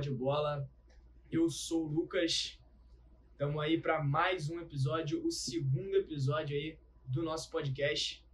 Pod 0.00 0.10
Bola. 0.12 0.66
Eu 1.30 1.50
sou 1.50 1.84
o 1.84 1.86
Lucas. 1.86 2.58
Estamos 3.32 3.62
aí 3.62 3.78
para 3.78 4.02
mais 4.02 4.48
um 4.48 4.58
episódio, 4.58 5.22
o 5.26 5.30
segundo 5.30 5.94
episódio 5.94 6.56
aí 6.56 6.78
do 7.04 7.22
nosso 7.22 7.50
podcast. 7.50 8.24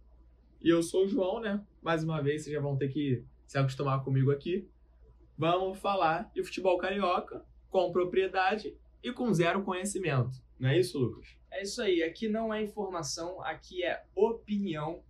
E 0.61 0.69
eu 0.69 0.81
sou 0.81 1.03
o 1.03 1.07
João, 1.09 1.41
né? 1.41 1.61
Mais 1.81 2.05
uma 2.05 2.21
vez, 2.21 2.43
vocês 2.43 2.53
já 2.53 2.61
vão 2.61 2.77
ter 2.77 2.87
que 2.87 3.21
se 3.45 3.57
acostumar 3.57 4.01
comigo 4.01 4.31
aqui. 4.31 4.65
Vamos 5.37 5.77
falar 5.79 6.31
de 6.33 6.41
futebol 6.41 6.77
carioca 6.77 7.43
com 7.69 7.91
propriedade 7.91 8.73
e 9.03 9.11
com 9.11 9.33
zero 9.33 9.61
conhecimento. 9.61 10.41
Não 10.57 10.69
é 10.69 10.79
isso, 10.79 10.97
Lucas? 10.97 11.35
É 11.51 11.63
isso 11.63 11.81
aí. 11.81 12.01
Aqui 12.01 12.29
não 12.29 12.53
é 12.53 12.63
informação, 12.63 13.43
aqui 13.43 13.83
é 13.83 14.05
opinião. 14.15 15.03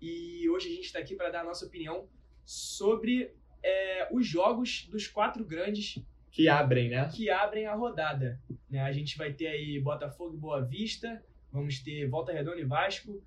E 0.00 0.50
hoje 0.50 0.66
a 0.68 0.74
gente 0.74 0.86
está 0.86 0.98
aqui 0.98 1.14
para 1.14 1.30
dar 1.30 1.42
a 1.42 1.44
nossa 1.44 1.64
opinião 1.64 2.08
sobre 2.44 3.36
é, 3.62 4.08
os 4.12 4.26
jogos 4.26 4.86
dos 4.90 5.06
quatro 5.06 5.44
grandes 5.44 5.98
Que 6.30 6.48
abrem, 6.48 6.88
né? 6.90 7.08
que 7.14 7.30
abrem 7.30 7.66
a 7.66 7.74
rodada. 7.74 8.40
Né? 8.70 8.80
A 8.80 8.92
gente 8.92 9.16
vai 9.18 9.32
ter 9.32 9.46
aí 9.48 9.78
Botafogo 9.80 10.34
e 10.34 10.38
Boa 10.38 10.60
Vista, 10.62 11.22
vamos 11.50 11.78
ter 11.80 12.08
Volta 12.08 12.32
Redonda 12.32 12.60
e 12.60 12.64
Vasco, 12.64 13.22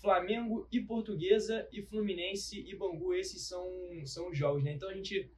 Flamengo 0.00 0.66
e 0.70 0.80
Portuguesa 0.80 1.66
e 1.72 1.82
Fluminense 1.82 2.64
e 2.66 2.74
Bangu. 2.76 3.12
Esses 3.14 3.42
são, 3.42 3.68
são 4.04 4.30
os 4.30 4.38
jogos, 4.38 4.62
né? 4.62 4.72
Então 4.72 4.88
a 4.88 4.94
gente 4.94 5.28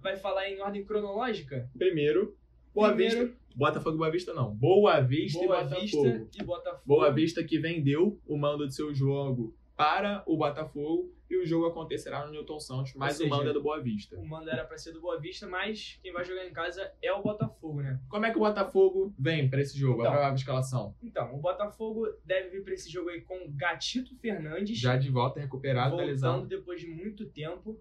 vai 0.00 0.16
falar 0.16 0.48
em 0.50 0.60
ordem 0.60 0.84
cronológica. 0.84 1.68
Primeiro, 1.76 2.36
Boa 2.74 2.88
Primeiro- 2.88 3.26
Vista. 3.26 3.38
Botafogo 3.54 3.96
e 3.96 3.98
Boa 3.98 4.10
Vista 4.10 4.32
não. 4.32 4.54
Boa 4.54 5.00
Vista 5.00 5.38
Boa 5.44 5.60
e 5.60 5.64
Botafogo. 5.64 5.80
Vista 5.82 6.28
e 6.40 6.44
Botafogo. 6.44 6.82
Boa 6.86 7.10
Vista 7.12 7.42
que 7.44 7.58
vendeu 7.58 8.20
o 8.26 8.36
mando 8.36 8.64
do 8.66 8.72
seu 8.72 8.94
jogo 8.94 9.54
para 9.76 10.22
o 10.26 10.36
Botafogo 10.36 11.12
e 11.30 11.36
o 11.36 11.44
jogo 11.44 11.66
acontecerá 11.66 12.24
no 12.24 12.32
Newton 12.32 12.58
Santos, 12.58 12.94
mas 12.94 13.16
seja, 13.16 13.26
o 13.26 13.36
mando 13.36 13.50
é 13.50 13.52
do 13.52 13.62
Boa 13.62 13.80
Vista. 13.80 14.16
O 14.16 14.26
mando 14.26 14.48
era 14.48 14.64
para 14.64 14.78
ser 14.78 14.92
do 14.92 15.00
Boa 15.00 15.20
Vista, 15.20 15.46
mas 15.46 15.98
quem 16.02 16.12
vai 16.12 16.24
jogar 16.24 16.46
em 16.46 16.52
casa 16.52 16.90
é 17.02 17.12
o 17.12 17.22
Botafogo, 17.22 17.82
né? 17.82 18.00
Como 18.08 18.24
é 18.24 18.30
que 18.30 18.36
o 18.36 18.40
Botafogo 18.40 19.12
vem 19.18 19.48
para 19.48 19.60
esse 19.60 19.78
jogo? 19.78 20.00
Então. 20.00 20.10
a 20.10 20.14
provável 20.14 20.36
escalação? 20.36 20.94
Então, 21.02 21.34
o 21.34 21.38
Botafogo 21.38 22.08
deve 22.24 22.48
vir 22.48 22.64
para 22.64 22.72
esse 22.72 22.90
jogo 22.90 23.10
aí 23.10 23.20
com 23.20 23.50
Gatito 23.50 24.16
Fernandes. 24.16 24.78
Já 24.78 24.96
de 24.96 25.10
volta, 25.10 25.40
recuperado 25.40 25.90
da 25.90 26.02
voltando 26.02 26.10
lesão. 26.10 26.46
depois 26.46 26.80
de 26.80 26.86
muito 26.86 27.26
tempo. 27.26 27.78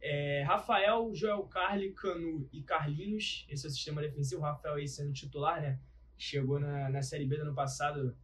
É, 0.00 0.42
Rafael, 0.46 1.10
Joel 1.12 1.42
Carli, 1.42 1.92
Canu 1.92 2.48
e 2.52 2.62
Carlinhos. 2.62 3.46
Esse 3.50 3.66
é 3.66 3.68
o 3.68 3.72
sistema 3.72 4.00
defensivo. 4.00 4.40
O 4.40 4.44
Rafael 4.44 4.76
aí 4.76 4.88
sendo 4.88 5.12
titular, 5.12 5.60
né? 5.60 5.78
Chegou 6.16 6.58
na, 6.58 6.88
na 6.88 7.02
Série 7.02 7.26
B 7.26 7.36
do 7.36 7.42
ano 7.42 7.54
passado 7.54 8.16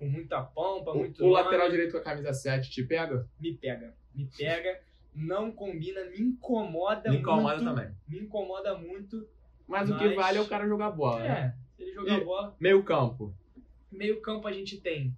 com 0.00 0.06
muita 0.06 0.42
pompa, 0.42 0.94
muito 0.94 1.22
O, 1.22 1.26
o 1.26 1.30
nome. 1.30 1.42
lateral 1.44 1.70
direito 1.70 1.92
com 1.92 1.98
a 1.98 2.02
camisa 2.02 2.32
7 2.32 2.70
te 2.70 2.82
pega? 2.82 3.28
Me 3.38 3.54
pega, 3.54 3.94
me 4.14 4.26
pega. 4.36 4.80
Não 5.14 5.50
combina, 5.50 6.04
me 6.04 6.20
incomoda 6.20 7.10
Me 7.10 7.18
incomoda 7.18 7.56
muito. 7.56 7.64
também. 7.68 7.94
Me 8.08 8.18
incomoda 8.20 8.78
muito. 8.78 9.26
Mas, 9.66 9.90
o 9.90 9.98
que 9.98 10.06
Mas- 10.06 10.16
vale 10.16 10.38
é 10.38 10.40
o 10.40 10.48
cara 10.48 10.66
jogar 10.68 10.90
bola, 10.90 11.20
né? 11.20 11.28
É, 11.28 11.76
se 11.76 11.82
ele 11.82 11.92
jogar 11.92 12.18
E- 12.20 12.24
bola. 12.24 12.56
Meio 12.60 12.82
campo. 12.84 13.34
Meio 13.90 14.20
campo 14.20 14.46
a 14.46 14.52
gente 14.52 14.80
tem 14.80 15.16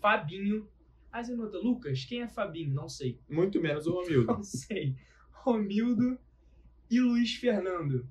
Fabinho. 0.00 0.68
Aí 1.12 1.24
você 1.24 1.34
nota, 1.34 1.58
Lucas, 1.58 2.04
quem 2.04 2.22
é 2.22 2.28
Fabinho? 2.28 2.74
Não 2.74 2.88
sei. 2.88 3.18
Muito 3.28 3.60
menos 3.60 3.86
o 3.86 3.92
Romildo. 3.92 4.26
Não 4.32 4.42
sei. 4.42 4.96
Romildo 5.30 6.18
e 6.90 7.00
Luiz 7.00 7.34
Fernando. 7.34 8.06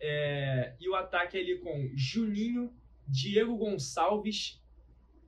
É, 0.00 0.74
e 0.80 0.88
o 0.88 0.94
ataque 0.94 1.36
ali 1.38 1.58
com 1.58 1.90
Juninho, 1.94 2.72
Diego 3.06 3.54
Gonçalves 3.56 4.58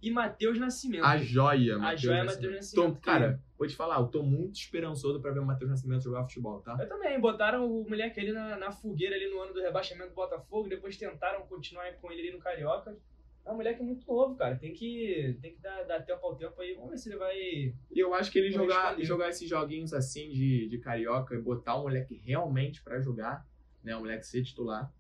e 0.03 0.11
Matheus 0.11 0.59
Nascimento. 0.59 1.05
A 1.05 1.17
joia, 1.17 1.77
A 1.77 1.79
Matheus 1.79 2.01
joia 2.03 2.19
é 2.19 2.25
Nascimento. 2.25 2.43
Matheus 2.51 2.57
Nascimento. 2.57 2.95
Tô- 2.95 3.01
cara, 3.01 3.41
vou 3.57 3.67
te 3.69 3.77
falar, 3.77 4.01
eu 4.01 4.09
tô 4.09 4.23
muito 4.23 4.57
esperançoso 4.57 5.21
pra 5.21 5.31
ver 5.31 5.39
o 5.41 5.47
Matheus 5.47 5.71
Nascimento 5.71 6.03
jogar 6.03 6.25
futebol, 6.25 6.61
tá? 6.61 6.77
Eu 6.81 6.89
também, 6.89 7.19
botaram 7.21 7.65
o 7.65 7.89
moleque 7.89 8.19
ali 8.19 8.33
na, 8.33 8.57
na 8.57 8.73
fogueira 8.73 9.15
ali 9.15 9.31
no 9.31 9.41
ano 9.41 9.55
do 9.55 9.61
rebaixamento 9.63 10.11
do 10.11 10.15
Botafogo, 10.15 10.69
depois 10.69 10.97
tentaram 10.97 11.47
continuar 11.47 11.91
com 11.95 12.11
ele 12.11 12.23
ali 12.23 12.33
no 12.33 12.39
Carioca. 12.39 12.97
É 13.45 13.51
um 13.51 13.57
moleque 13.57 13.83
muito 13.83 14.07
novo, 14.07 14.37
cara. 14.37 14.57
Tem 14.57 14.73
que, 14.73 15.37
tem 15.43 15.55
que 15.55 15.61
dar, 15.61 15.83
dar 15.83 16.01
tempo 16.03 16.25
ao 16.25 16.37
tempo 16.37 16.61
aí. 16.61 16.75
Vamos 16.75 16.91
ver 16.91 16.99
se 16.99 17.09
ele 17.09 17.19
vai. 17.19 17.35
E 17.37 17.75
eu 17.97 18.15
acho 18.15 18.31
que 18.31 18.39
ele 18.39 18.53
jogar, 18.53 18.97
jogar 19.01 19.31
esses 19.31 19.49
joguinhos 19.49 19.93
assim 19.93 20.31
de, 20.31 20.69
de 20.69 20.79
carioca 20.79 21.35
e 21.35 21.41
botar 21.41 21.75
o 21.75 21.83
moleque 21.83 22.15
realmente 22.25 22.81
pra 22.85 23.01
jogar, 23.01 23.45
né? 23.83 23.97
O 23.97 24.01
moleque 24.01 24.25
ser 24.25 24.45
titular, 24.45 24.93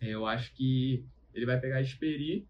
é, 0.00 0.08
eu 0.08 0.26
acho 0.26 0.52
que 0.54 1.04
ele 1.32 1.46
vai 1.46 1.60
pegar 1.60 1.80
Esperi 1.80 2.48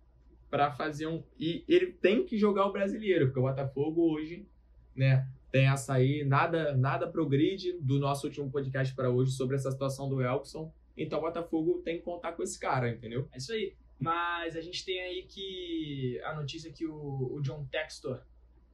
pra 0.50 0.70
fazer 0.72 1.06
um. 1.06 1.22
E 1.38 1.64
ele 1.68 1.92
tem 1.92 2.24
que 2.24 2.38
jogar 2.38 2.66
o 2.66 2.72
brasileiro, 2.72 3.26
porque 3.26 3.38
o 3.38 3.42
Botafogo 3.42 4.12
hoje, 4.12 4.46
né? 4.94 5.28
Tem 5.50 5.66
essa 5.66 5.94
aí, 5.94 6.24
nada, 6.24 6.76
nada 6.76 7.08
progride 7.08 7.72
do 7.80 7.98
nosso 7.98 8.26
último 8.26 8.50
podcast 8.50 8.94
pra 8.94 9.10
hoje 9.10 9.32
sobre 9.32 9.56
essa 9.56 9.70
situação 9.70 10.08
do 10.08 10.20
Elkson. 10.20 10.72
Então 10.96 11.18
o 11.18 11.22
Botafogo 11.22 11.80
tem 11.82 11.98
que 11.98 12.04
contar 12.04 12.32
com 12.32 12.42
esse 12.42 12.58
cara, 12.58 12.90
entendeu? 12.90 13.28
É 13.32 13.38
isso 13.38 13.52
aí. 13.52 13.74
Mas 13.98 14.56
a 14.56 14.60
gente 14.60 14.84
tem 14.84 15.00
aí 15.00 15.22
que 15.22 16.20
a 16.24 16.34
notícia 16.34 16.72
que 16.72 16.86
o, 16.86 17.32
o 17.34 17.40
John 17.40 17.66
Textor 17.66 18.22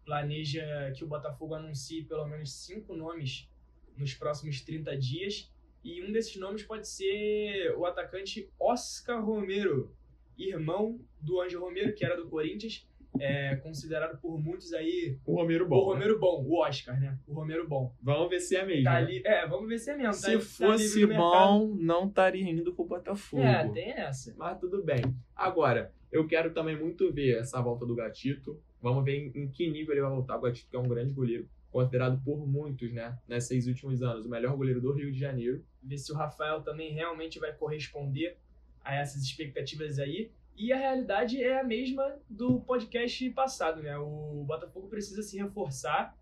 planeja 0.05 0.93
que 0.95 1.05
o 1.05 1.07
Botafogo 1.07 1.55
anuncie 1.55 2.05
pelo 2.05 2.27
menos 2.27 2.53
cinco 2.53 2.95
nomes 2.95 3.49
nos 3.97 4.15
próximos 4.15 4.61
30 4.61 4.97
dias. 4.97 5.51
E 5.83 6.03
um 6.03 6.13
desses 6.13 6.37
nomes 6.37 6.63
pode 6.63 6.89
ser 6.89 7.75
o 7.77 7.85
atacante 7.87 8.51
Oscar 8.59 9.25
Romero, 9.25 9.95
irmão 10.39 10.99
do 11.21 11.41
Anjo 11.41 11.61
Romero, 11.61 11.95
que 11.95 12.05
era 12.05 12.17
do 12.17 12.29
Corinthians, 12.29 12.87
é, 13.21 13.55
considerado 13.57 14.19
por 14.21 14.37
muitos 14.43 14.73
aí 14.73 15.17
O 15.25 15.37
Romero 15.37 15.67
o 15.67 15.69
bom. 15.69 15.87
né? 15.89 15.93
Romero 15.95 16.19
bom, 16.19 16.45
o 16.45 16.61
Oscar, 16.61 16.99
né? 17.01 17.17
O 17.29 17.33
Romero 17.35 17.69
bom. 17.69 17.95
Vamos 18.03 18.29
ver 18.29 18.41
se 18.41 18.57
é 18.57 18.67
mesmo. 18.67 18.85
Tá 18.85 18.93
né? 18.95 18.99
ali, 18.99 19.23
é, 19.25 19.47
vamos 19.47 19.69
ver 19.69 19.79
se 19.79 19.91
é 19.91 19.97
mesmo. 19.97 20.11
tá- 20.11 20.19
Se 20.19 20.33
tá 20.35 20.41
fosse 20.41 21.07
mercado. 21.07 21.21
bom, 21.23 21.75
não 21.79 22.09
estaria 22.09 22.43
indo 22.51 22.75
pro 22.75 22.85
Botafogo. 22.85 23.43
É, 23.43 23.69
tem 23.69 23.91
essa. 23.93 24.35
Mas 24.37 24.59
tudo 24.59 24.83
bem. 24.83 25.01
Agora, 25.37 25.93
eu 26.11 26.27
quero 26.27 26.53
também 26.53 26.77
muito 26.77 27.13
ver 27.13 27.39
essa 27.39 27.61
volta 27.63 27.87
do 27.87 27.95
Gatito. 27.95 28.61
Vamos 28.83 29.05
ver 29.05 29.17
em, 29.33 29.43
em 29.45 29.49
que 29.49 29.71
nível 29.71 29.95
ele 29.95 30.03
vai 30.03 30.11
voltar. 30.11 30.37
O 30.37 30.41
Gatito 30.41 30.69
que 30.69 30.77
é 30.77 30.79
um 30.81 30.89
grande 30.89 31.13
goleiro, 31.15 31.49
considerado 31.71 32.21
por 32.25 32.45
muitos, 32.47 32.93
né, 32.93 33.17
nesses 33.29 33.67
últimos 33.69 34.03
anos, 34.03 34.27
o 34.27 34.29
melhor 34.29 34.57
goleiro 34.57 34.81
do 34.81 34.93
Rio 34.93 35.11
de 35.13 35.19
Janeiro. 35.19 35.65
ver 35.83 35.99
se 35.99 36.11
o 36.13 36.17
Rafael 36.17 36.63
também 36.63 36.93
realmente 36.93 37.39
vai 37.39 37.53
corresponder 37.53 38.37
a 38.85 38.95
essas 38.95 39.23
expectativas 39.23 39.99
aí. 39.99 40.31
E 40.57 40.73
a 40.73 40.77
realidade 40.77 41.43
é 41.43 41.59
a 41.61 41.65
mesma 41.65 42.17
do 42.31 42.61
podcast 42.61 43.29
passado, 43.31 43.83
né? 43.83 43.97
O 43.99 44.45
Botafogo 44.47 44.87
precisa 44.89 45.23
se 45.23 45.37
reforçar 45.37 46.17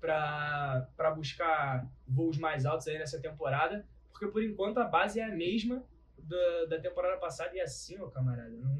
para 0.00 1.10
buscar 1.16 1.88
voos 2.06 2.38
mais 2.38 2.64
altos 2.64 2.86
aí 2.86 2.98
nessa 2.98 3.20
temporada, 3.20 3.84
porque 4.12 4.26
por 4.28 4.42
enquanto 4.42 4.78
a 4.78 4.84
base 4.84 5.18
é 5.18 5.24
a 5.24 5.34
mesma 5.34 5.82
da, 6.18 6.64
da 6.70 6.80
temporada 6.80 7.16
passada 7.18 7.56
e 7.56 7.60
assim, 7.60 7.98
ó, 8.00 8.06
camarada, 8.08 8.50
não, 8.50 8.76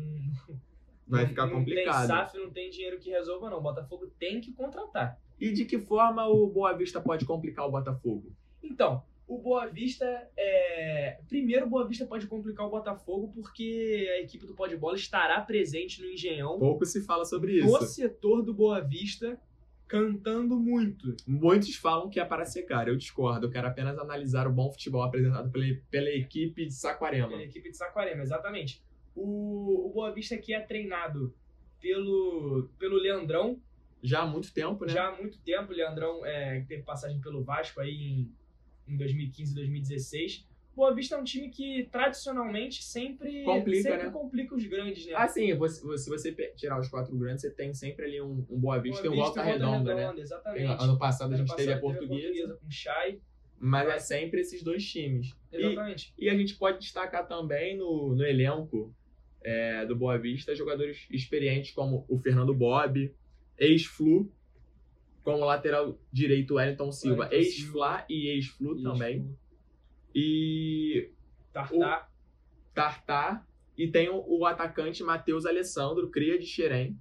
Vai 1.06 1.22
não- 1.22 1.28
ficar 1.28 1.46
não 1.46 1.54
complicado. 1.58 1.98
tem 1.98 2.06
SAF, 2.06 2.38
não 2.38 2.50
tem 2.50 2.70
dinheiro 2.70 2.98
que 2.98 3.10
resolva 3.10 3.50
não. 3.50 3.58
O 3.58 3.62
Botafogo 3.62 4.06
tem 4.18 4.40
que 4.40 4.52
contratar. 4.52 5.18
E 5.40 5.52
de 5.52 5.64
que 5.64 5.78
forma 5.78 6.26
o 6.26 6.46
Boa 6.48 6.72
Vista 6.76 7.00
pode 7.00 7.24
complicar 7.24 7.66
o 7.66 7.70
Botafogo? 7.70 8.32
Então, 8.62 9.02
o 9.26 9.38
Boa 9.38 9.66
Vista 9.66 10.04
é. 10.36 11.18
Primeiro, 11.28 11.66
o 11.66 11.68
Boa 11.68 11.86
Vista 11.86 12.06
pode 12.06 12.26
complicar 12.26 12.66
o 12.66 12.70
Botafogo 12.70 13.30
porque 13.34 14.08
a 14.16 14.20
equipe 14.22 14.46
do 14.46 14.54
Pó 14.54 14.66
de 14.66 14.76
Bola 14.76 14.94
estará 14.96 15.40
presente 15.40 16.00
no 16.00 16.08
Engenhão, 16.08 16.58
Pouco 16.58 16.84
se 16.86 17.02
fala 17.04 17.24
sobre 17.24 17.60
no 17.60 17.66
isso. 17.76 17.86
setor 17.86 18.42
do 18.42 18.54
Boa 18.54 18.80
Vista, 18.80 19.40
cantando 19.88 20.58
muito. 20.58 21.16
Muitos 21.26 21.74
falam 21.76 22.08
que 22.08 22.20
é 22.20 22.24
para 22.24 22.44
secar. 22.44 22.86
Eu 22.88 22.96
discordo. 22.96 23.46
Eu 23.46 23.50
quero 23.50 23.66
apenas 23.66 23.98
analisar 23.98 24.46
o 24.46 24.52
bom 24.52 24.70
futebol 24.70 25.02
apresentado 25.02 25.50
pela, 25.50 25.64
pela 25.90 26.10
equipe 26.10 26.64
de 26.64 26.74
Saquarema. 26.74 27.28
Pela 27.28 27.42
equipe 27.42 27.70
de 27.70 27.76
Saquarema, 27.76 28.22
exatamente. 28.22 28.82
O, 29.14 29.88
o 29.88 29.92
Boa 29.92 30.12
Vista 30.12 30.36
que 30.36 30.52
é 30.54 30.60
treinado 30.60 31.34
pelo, 31.80 32.68
pelo 32.78 32.96
Leandrão, 32.96 33.60
Já 34.02 34.22
há 34.22 34.26
muito 34.26 34.52
tempo, 34.52 34.84
né? 34.84 34.92
já 34.92 35.08
há 35.08 35.16
muito 35.16 35.38
tempo. 35.40 35.72
O 35.72 35.74
Leandrão 35.74 36.24
é, 36.24 36.60
teve 36.68 36.82
passagem 36.82 37.20
pelo 37.20 37.42
Vasco 37.42 37.80
aí 37.80 37.94
em, 37.94 38.32
em 38.88 38.96
2015, 38.96 39.54
2016. 39.54 40.46
Boa 40.74 40.94
Vista 40.94 41.14
é 41.14 41.18
um 41.18 41.24
time 41.24 41.48
que 41.48 41.88
tradicionalmente 41.90 42.82
sempre 42.82 43.42
Complica, 43.44 43.82
sempre 43.82 44.06
né? 44.08 44.10
complica 44.12 44.54
os 44.54 44.66
grandes, 44.66 45.06
né? 45.06 45.14
Assim, 45.14 45.54
você- 45.54 45.80
você- 45.82 46.04
se 46.04 46.10
você 46.10 46.32
tirar 46.54 46.78
os 46.78 46.88
quatro 46.88 47.16
grandes, 47.16 47.40
você 47.40 47.50
tem 47.50 47.72
sempre 47.72 48.04
ali 48.04 48.20
um, 48.20 48.44
um 48.50 48.58
Boa 48.60 48.78
Vista 48.78 49.06
e 49.06 49.08
um 49.08 49.16
Volta 49.16 49.42
Redonda, 49.42 49.94
né? 49.94 50.12
Exatamente. 50.20 50.66
Tem- 50.66 50.76
Ano 50.78 50.98
passado 50.98 51.32
a 51.32 51.34
Ano 51.34 51.46
gente 51.46 51.56
teve 51.56 51.72
a 51.72 51.76
passado 51.80 51.80
portuguesa, 51.98 52.54
com 52.60 52.66
o 52.66 52.70
Chay. 52.70 53.20
mas 53.58 53.88
é 53.88 53.98
sempre 53.98 54.40
esses 54.42 54.62
dois 54.62 54.84
times. 54.86 55.34
E, 55.50 55.56
Exatamente. 55.56 56.12
e 56.18 56.28
a 56.28 56.36
gente 56.36 56.54
pode 56.56 56.78
destacar 56.80 57.26
também 57.26 57.74
no, 57.78 58.14
no 58.14 58.22
elenco 58.22 58.94
é, 59.42 59.86
do 59.86 59.96
Boa 59.96 60.18
Vista 60.18 60.54
jogadores 60.54 61.06
experientes 61.10 61.70
como 61.70 62.04
o 62.06 62.18
Fernando 62.18 62.52
Bob, 62.52 63.14
ex-Flu, 63.56 64.30
como 65.26 65.44
lateral 65.44 65.98
direito 66.12 66.54
Wellington 66.54 66.92
Silva, 66.92 67.28
ex-Fla 67.32 68.06
e 68.08 68.28
ex-Flu 68.28 68.80
também. 68.80 69.28
E 70.14 71.10
Tartar. 71.52 72.12
Tartar. 72.72 73.48
E 73.76 73.88
tem 73.88 74.08
o, 74.08 74.24
o 74.26 74.46
atacante 74.46 75.02
Matheus 75.02 75.44
Alessandro, 75.44 76.10
cria 76.10 76.38
de 76.38 76.46
Xerém, 76.46 76.96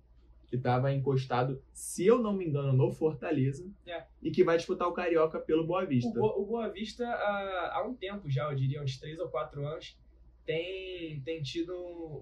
que 0.48 0.56
estava 0.56 0.92
encostado, 0.92 1.62
se 1.72 2.06
eu 2.07 2.18
não 2.18 2.33
me 2.33 2.45
engano, 2.48 2.74
no 2.74 2.92
Fortaleza, 2.92 3.69
É. 3.86 4.04
e 4.24 4.31
que 4.31 4.44
vai 4.44 4.57
disputar 4.57 4.88
o 4.88 4.94
Carioca 4.94 5.39
pelo 5.39 5.66
Boa 5.66 5.83
O, 5.83 5.88
Vista. 5.88 6.19
Bo- 6.19 6.42
o 6.42 6.45
Boa 6.45 6.68
Vista, 6.69 7.06
há, 7.07 7.77
há 7.77 7.88
um 7.88 7.94
tempo 7.94 8.27
já, 8.30 8.50
eu 8.50 8.56
diria 8.56 8.81
uns 8.81 8.98
três 8.98 9.19
ou 9.19 9.30
quatro 9.30 9.66
anos, 9.68 9.98
tem, 10.45 11.22
tem 11.22 11.42
tido 11.44 11.74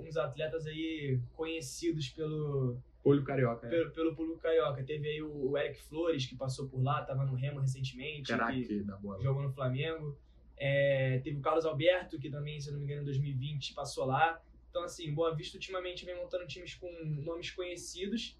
uns 0.02 0.16
atletas 0.18 0.68
aí 0.68 1.20
conhecidos 1.34 2.10
pelo, 2.10 2.78
Olho 3.04 3.24
Carioca, 3.24 3.68
é. 3.68 3.70
pelo, 3.70 3.92
pelo 3.92 4.16
público 4.16 4.40
carioca. 4.40 4.84
Teve 4.84 5.10
aí 5.10 5.22
o, 5.22 5.58
Eric 5.58 5.82
Flores, 5.84 6.26
que 6.26 6.36
passou 6.36 6.70
por 6.70 6.82
lá, 6.82 7.04
tava 7.04 7.26
no 7.26 7.36
Remo 7.36 7.60
recentemente, 7.60 8.24
que 8.24 8.34
Craque 8.34 8.84
da 8.84 8.96
bola. 8.96 9.22
jogou 9.22 9.44
no 9.44 9.52
Flamengo. 9.52 10.18
É, 10.56 11.20
teve 11.20 11.38
o 11.38 11.42
Carlos 11.42 11.66
Alberto, 11.66 12.18
que 12.18 12.30
também, 12.30 12.60
se 12.62 12.70
eu 12.70 12.74
não 12.74 12.80
me 12.80 12.86
engano, 12.86 13.02
em 13.02 13.06
2020 13.06 13.74
passou 13.74 14.06
lá. 14.06 14.42
Então, 14.70 14.84
assim, 14.84 15.14
Boa 15.14 15.36
Vista 15.36 15.58
ultimamente 15.58 16.06
vem 16.06 16.16
montando 16.16 16.48
times 16.48 16.76
com 16.76 16.90
nomes 17.04 17.52
conhecidos 17.52 18.40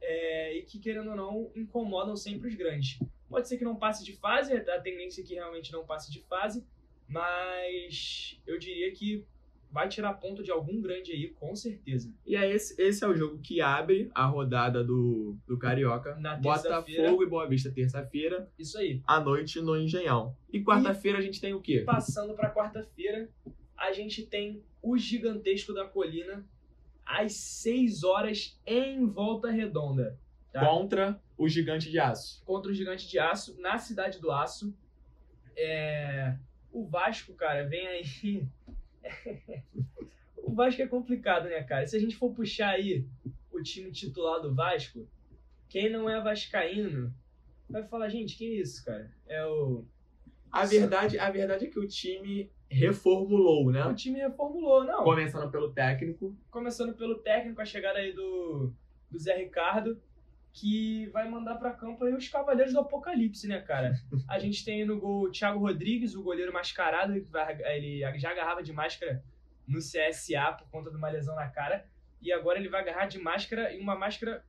é, 0.00 0.58
e 0.58 0.62
que, 0.62 0.78
querendo 0.78 1.10
ou 1.10 1.16
não, 1.16 1.50
incomodam 1.56 2.16
sempre 2.16 2.48
os 2.48 2.54
grandes. 2.54 2.98
Pode 3.28 3.48
ser 3.48 3.56
que 3.56 3.64
não 3.64 3.76
passe 3.76 4.04
de 4.04 4.12
fase, 4.12 4.52
a 4.52 4.80
tendência 4.80 5.22
é 5.22 5.24
que 5.24 5.34
realmente 5.34 5.72
não 5.72 5.86
passe 5.86 6.12
de 6.12 6.20
fase, 6.20 6.66
mas 7.08 8.38
eu 8.46 8.58
diria 8.58 8.92
que 8.92 9.24
vai 9.72 9.88
tirar 9.88 10.12
ponto 10.14 10.42
de 10.42 10.50
algum 10.50 10.80
grande 10.80 11.12
aí, 11.12 11.28
com 11.28 11.56
certeza. 11.56 12.12
E 12.26 12.36
é 12.36 12.54
esse, 12.54 12.80
esse 12.80 13.02
é 13.02 13.08
o 13.08 13.14
jogo 13.14 13.38
que 13.38 13.60
abre 13.60 14.10
a 14.14 14.26
rodada 14.26 14.84
do, 14.84 15.36
do 15.46 15.58
Carioca. 15.58 16.14
Na. 16.16 16.36
Botafogo 16.36 17.22
e 17.22 17.26
Boa 17.26 17.48
Vista, 17.48 17.70
terça-feira, 17.70 18.50
Isso 18.58 18.76
aí. 18.76 19.00
à 19.06 19.18
noite 19.18 19.60
no 19.60 19.76
Engenhão. 19.76 20.36
E 20.52 20.62
quarta-feira 20.62 21.18
a 21.18 21.22
gente 21.22 21.40
tem 21.40 21.54
o 21.54 21.60
quê? 21.60 21.80
Passando 21.86 22.34
para 22.34 22.52
quarta-feira, 22.52 23.30
a 23.76 23.92
gente 23.92 24.26
tem 24.26 24.62
o 24.82 24.98
Gigantesco 24.98 25.72
da 25.72 25.86
Colina 25.86 26.46
às 27.04 27.32
6 27.32 28.04
horas 28.04 28.60
em 28.66 29.06
Volta 29.06 29.50
Redonda. 29.50 30.18
Tá? 30.52 30.66
Contra 30.66 31.20
o 31.38 31.48
Gigante 31.48 31.90
de 31.90 31.98
Aço. 31.98 32.44
Contra 32.44 32.70
o 32.70 32.74
Gigante 32.74 33.08
de 33.08 33.18
Aço, 33.18 33.58
na 33.58 33.78
Cidade 33.78 34.20
do 34.20 34.30
Aço. 34.30 34.76
É... 35.56 36.36
O 36.70 36.86
Vasco, 36.86 37.34
cara, 37.34 37.66
vem 37.66 37.86
aí. 37.86 38.46
o 40.36 40.54
Vasco 40.54 40.82
é 40.82 40.86
complicado, 40.86 41.48
né, 41.48 41.62
cara? 41.62 41.86
Se 41.86 41.96
a 41.96 42.00
gente 42.00 42.16
for 42.16 42.32
puxar 42.32 42.70
aí 42.70 43.06
o 43.50 43.62
time 43.62 43.90
titular 43.90 44.40
do 44.40 44.54
Vasco, 44.54 45.08
quem 45.68 45.90
não 45.90 46.08
é 46.08 46.20
vascaíno 46.20 47.14
vai 47.68 47.82
falar, 47.84 48.08
gente, 48.08 48.36
que 48.36 48.44
isso, 48.44 48.84
cara? 48.84 49.10
É 49.26 49.44
o. 49.46 49.84
A 50.50 50.66
verdade, 50.66 51.18
a 51.18 51.30
verdade 51.30 51.64
é 51.64 51.68
que 51.68 51.78
o 51.78 51.88
time 51.88 52.52
reformulou, 52.70 53.66
O 53.66 53.70
né? 53.70 53.94
time 53.94 54.18
reformulou, 54.18 54.84
não. 54.84 55.02
Começando 55.04 55.50
pelo 55.50 55.72
técnico. 55.72 56.36
começando 56.50 56.94
pelo 56.94 57.18
técnico, 57.18 57.60
a 57.60 57.64
chegada 57.64 57.98
aí 57.98 58.12
do, 58.12 58.72
do 59.10 59.18
Zé 59.18 59.36
Ricardo, 59.36 60.00
que 60.52 61.06
vai 61.06 61.28
mandar 61.28 61.54
pra 61.56 61.70
campo 61.72 62.04
os 62.04 62.28
Cavaleiros 62.28 62.72
do 62.74 62.80
Apocalipse, 62.80 63.48
né, 63.48 63.60
cara? 63.60 63.94
A 64.28 64.38
gente 64.38 64.64
tem 64.64 64.84
no 64.84 65.00
gol 65.00 65.22
o 65.24 65.30
Thiago 65.30 65.58
Rodrigues, 65.58 66.14
o 66.14 66.22
goleiro 66.22 66.52
mascarado, 66.52 67.14
ele 67.14 68.00
já 68.18 68.30
agarrava 68.30 68.62
de 68.62 68.72
máscara 68.72 69.22
no 69.66 69.78
CSA 69.78 70.52
por 70.58 70.68
conta 70.70 70.90
de 70.90 70.96
uma 70.96 71.08
lesão 71.08 71.34
na 71.34 71.48
cara, 71.48 71.86
e 72.20 72.30
agora 72.32 72.58
ele 72.58 72.68
vai 72.68 72.82
agarrar 72.82 73.06
de 73.06 73.18
máscara 73.18 73.72
e 73.72 73.78
uma 73.80 73.96
máscara 73.96 74.44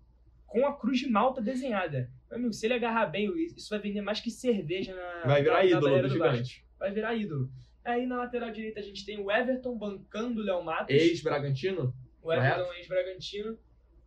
com 0.46 0.68
a 0.68 0.78
cruz 0.78 1.00
de 1.00 1.08
malta 1.10 1.42
desenhada. 1.42 2.10
Meu 2.30 2.38
amigo, 2.38 2.54
se 2.54 2.66
ele 2.68 2.74
agarrar 2.74 3.06
bem, 3.08 3.32
isso 3.56 3.70
vai 3.70 3.80
vender 3.80 4.02
mais 4.02 4.20
que 4.20 4.30
cerveja 4.30 4.94
na 4.94 5.24
Vai 5.26 5.42
virar 5.42 5.54
na- 5.56 5.60
na 5.60 5.66
ídolo 5.66 5.96
do 5.96 6.02
do. 6.04 6.10
Gigante. 6.10 6.66
Vai 6.78 6.92
virar 6.92 7.16
ídolo. 7.16 7.50
Aí 7.86 8.06
na 8.06 8.18
lateral 8.18 8.52
direita 8.52 8.80
a 8.80 8.84
gente 8.84 9.06
tem 9.06 9.20
o 9.20 9.32
Everton 9.32 9.78
bancando 9.78 10.42
o 10.42 10.44
Léo 10.44 10.64
Matos. 10.64 10.94
Ex-Bragantino. 10.94 11.94
O 12.22 12.32
Everton 12.32 12.74
ex-Bragantino, 12.74 13.58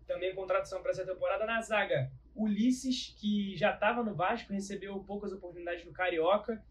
também 0.07 0.35
contratação 0.35 0.83
para 0.83 0.91
essa 0.91 1.05
temporada. 1.05 1.45
Na 1.45 1.61
zaga, 1.61 2.11
Ulisses, 2.35 3.15
que 3.19 3.57
já 3.57 3.73
estava 3.73 4.03
no 4.03 4.15
Vasco, 4.15 4.53
recebeu 4.53 4.99
poucas 5.01 5.33
oportunidades 5.33 5.85
no 5.85 5.93
Carioca. 5.93 6.63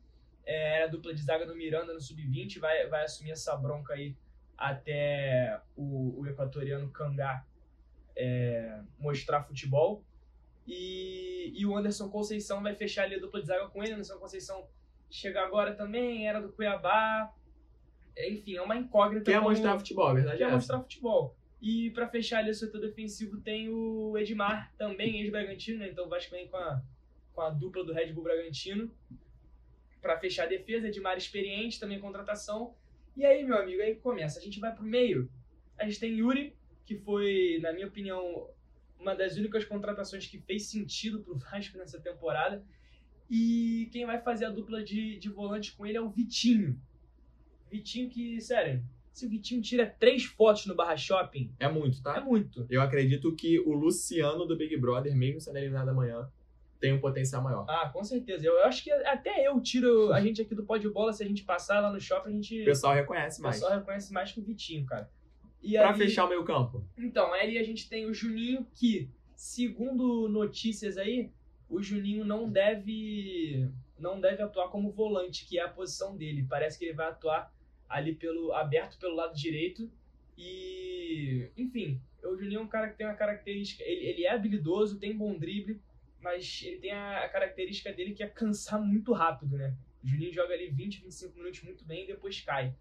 É, 0.45 0.77
era 0.77 0.85
a 0.85 0.87
dupla 0.87 1.13
de 1.13 1.21
zaga 1.21 1.45
do 1.45 1.55
Miranda 1.55 1.93
no 1.93 1.99
Sub-20, 1.99 2.59
vai, 2.59 2.87
vai 2.87 3.03
assumir 3.03 3.31
essa 3.31 3.55
bronca 3.57 3.93
aí 3.93 4.15
até 4.57 5.59
o, 5.75 6.19
o 6.19 6.27
equatoriano 6.27 6.89
Kangá 6.91 7.45
é, 8.15 8.79
mostrar 8.99 9.43
futebol. 9.43 10.03
E, 10.67 11.51
e 11.55 11.65
o 11.65 11.75
Anderson 11.75 12.09
Conceição 12.09 12.61
vai 12.63 12.73
fechar 12.75 13.03
ali 13.03 13.15
a 13.15 13.19
dupla 13.19 13.41
de 13.41 13.47
zaga 13.47 13.67
com 13.67 13.83
ele. 13.83 13.93
Anderson 13.93 14.17
Conceição 14.17 14.67
chega 15.09 15.41
agora 15.41 15.73
também, 15.73 16.27
era 16.27 16.41
do 16.41 16.51
Cuiabá. 16.51 17.33
Enfim, 18.17 18.55
é 18.55 18.61
uma 18.61 18.75
incógnita. 18.75 19.25
Quer 19.25 19.37
como- 19.39 19.49
mostrar 19.49 19.77
futebol, 19.77 20.07
a 20.07 20.13
verdade 20.13 20.37
quer 20.37 20.49
é 20.49 20.51
mostrar 20.51 20.79
futebol. 20.79 21.35
E 21.61 21.89
pra 21.91 22.07
fechar 22.07 22.39
ali 22.39 22.51
o 22.51 22.55
setor 22.55 22.81
defensivo 22.81 23.39
tem 23.41 23.69
o 23.69 24.17
Edmar, 24.17 24.71
também 24.77 25.21
ex-Bragantino, 25.21 25.79
né? 25.79 25.89
Então 25.89 26.05
o 26.05 26.09
Vasco 26.09 26.31
vem 26.31 26.47
com 26.47 26.57
a, 26.57 26.81
com 27.33 27.41
a 27.41 27.49
dupla 27.49 27.83
do 27.83 27.93
Red 27.93 28.13
Bull 28.13 28.23
Bragantino. 28.23 28.91
Pra 30.01 30.19
fechar 30.19 30.43
a 30.43 30.47
defesa, 30.47 30.87
Edmar 30.87 31.17
experiente, 31.17 31.79
também 31.79 31.99
contratação. 31.99 32.75
E 33.15 33.25
aí, 33.25 33.43
meu 33.43 33.57
amigo, 33.57 33.81
aí 33.81 33.95
começa. 33.95 34.39
A 34.39 34.41
gente 34.41 34.59
vai 34.59 34.73
pro 34.73 34.83
meio. 34.83 35.29
A 35.77 35.85
gente 35.85 35.99
tem 35.99 36.17
Yuri, 36.17 36.55
que 36.85 36.95
foi, 36.95 37.59
na 37.61 37.73
minha 37.73 37.87
opinião, 37.87 38.49
uma 38.99 39.15
das 39.15 39.37
únicas 39.37 39.65
contratações 39.65 40.27
que 40.27 40.39
fez 40.39 40.67
sentido 40.67 41.21
pro 41.21 41.37
Vasco 41.37 41.77
nessa 41.77 41.99
temporada. 41.99 42.63
E 43.29 43.89
quem 43.91 44.05
vai 44.05 44.21
fazer 44.21 44.45
a 44.45 44.51
dupla 44.51 44.83
de, 44.83 45.17
de 45.17 45.29
volante 45.29 45.71
com 45.73 45.85
ele 45.85 45.97
é 45.97 46.01
o 46.01 46.09
Vitinho. 46.09 46.79
Vitinho 47.71 48.09
que, 48.09 48.39
sério, 48.39 48.83
se 49.15 49.25
o 49.25 49.29
Vitinho 49.29 49.61
tira 49.61 49.85
três 49.85 50.25
fotos 50.25 50.65
no 50.65 50.75
Barra 50.75 50.97
Shopping, 50.97 51.49
É 51.57 51.69
muito, 51.69 51.99
é 51.99 52.01
tá? 52.03 52.19
muito. 52.21 52.65
Eu 52.69 52.81
acredito 52.81 53.33
que 53.33 53.57
o 53.61 53.71
Luciano 53.71 54.45
do 54.45 54.57
Big 54.57 54.75
Brother, 54.75 55.15
mesmo 55.15 55.39
sendo 55.39 55.57
eliminado 55.57 55.87
amanhã, 55.87 56.29
tem 56.81 56.91
um 56.91 56.99
potencial 56.99 57.41
maior. 57.41 57.65
Ah, 57.69 57.87
com 57.89 58.03
certeza. 58.03 58.45
Eu, 58.45 58.53
eu 58.53 58.65
acho 58.65 58.83
que 58.83 58.91
até 58.91 59.47
eu 59.47 59.59
tiro 59.61 60.11
a 60.11 60.19
gente 60.19 60.41
aqui 60.41 60.53
do 60.53 60.65
pó 60.65 60.75
de 60.75 60.89
bola, 60.89 61.13
se 61.13 61.23
a 61.23 61.27
gente 61.27 61.43
passar 61.45 61.79
lá 61.79 61.89
no 61.91 61.99
shopping, 61.99 62.29
a 62.29 62.33
gente. 62.33 62.61
O 62.61 62.65
pessoal 62.65 62.93
reconhece 62.93 63.39
o 63.39 63.43
mais. 63.43 63.55
pessoal 63.55 63.79
reconhece 63.79 64.11
mais 64.11 64.31
que 64.33 64.39
o 64.41 64.43
Vitinho, 64.43 64.85
cara. 64.85 65.09
E 65.63 65.71
Pra 65.77 65.91
aí, 65.91 65.97
fechar 65.97 66.25
o 66.25 66.29
meio 66.29 66.43
campo. 66.43 66.85
Então, 66.97 67.33
aí 67.33 67.57
a 67.57 67.63
gente 67.63 67.87
tem 67.89 68.05
o 68.05 68.13
Juninho 68.13 68.67
que, 68.75 69.09
segundo 69.33 70.27
notícias 70.27 70.97
aí, 70.97 71.31
o 71.69 71.81
Juninho 71.81 72.25
não 72.25 72.49
deve 72.49 73.69
não 73.97 74.19
deve 74.19 74.43
atuar 74.43 74.67
como 74.67 74.91
volante, 74.91 75.45
que 75.47 75.57
é 75.57 75.63
a 75.63 75.69
posição 75.69 76.17
dele. 76.17 76.45
Parece 76.49 76.77
que 76.77 76.83
ele 76.83 76.93
vai 76.93 77.07
atuar 77.07 77.51
ali 77.87 78.15
pelo 78.15 78.53
aberto 78.53 78.97
pelo 78.97 79.15
lado 79.15 79.35
direito 79.35 79.89
e, 80.37 81.49
enfim, 81.57 82.01
o 82.23 82.35
Juninho 82.35 82.59
é 82.59 82.63
um 82.63 82.67
cara 82.67 82.89
que 82.89 82.97
tem 82.97 83.05
uma 83.05 83.15
característica, 83.15 83.83
ele, 83.83 84.05
ele 84.05 84.25
é 84.25 84.31
habilidoso, 84.31 84.99
tem 84.99 85.15
bom 85.15 85.37
drible, 85.37 85.79
mas 86.19 86.61
ele 86.63 86.77
tem 86.77 86.91
a, 86.91 87.23
a 87.23 87.29
característica 87.29 87.93
dele 87.93 88.13
que 88.13 88.23
é 88.23 88.27
cansar 88.27 88.81
muito 88.81 89.13
rápido, 89.13 89.57
né? 89.57 89.75
O 90.03 90.07
Juninho 90.07 90.33
joga 90.33 90.53
ali 90.53 90.69
20, 90.69 91.01
25 91.01 91.37
minutos 91.37 91.63
muito 91.63 91.85
bem 91.85 92.03
e 92.03 92.07
depois 92.07 92.41
cai. 92.41 92.73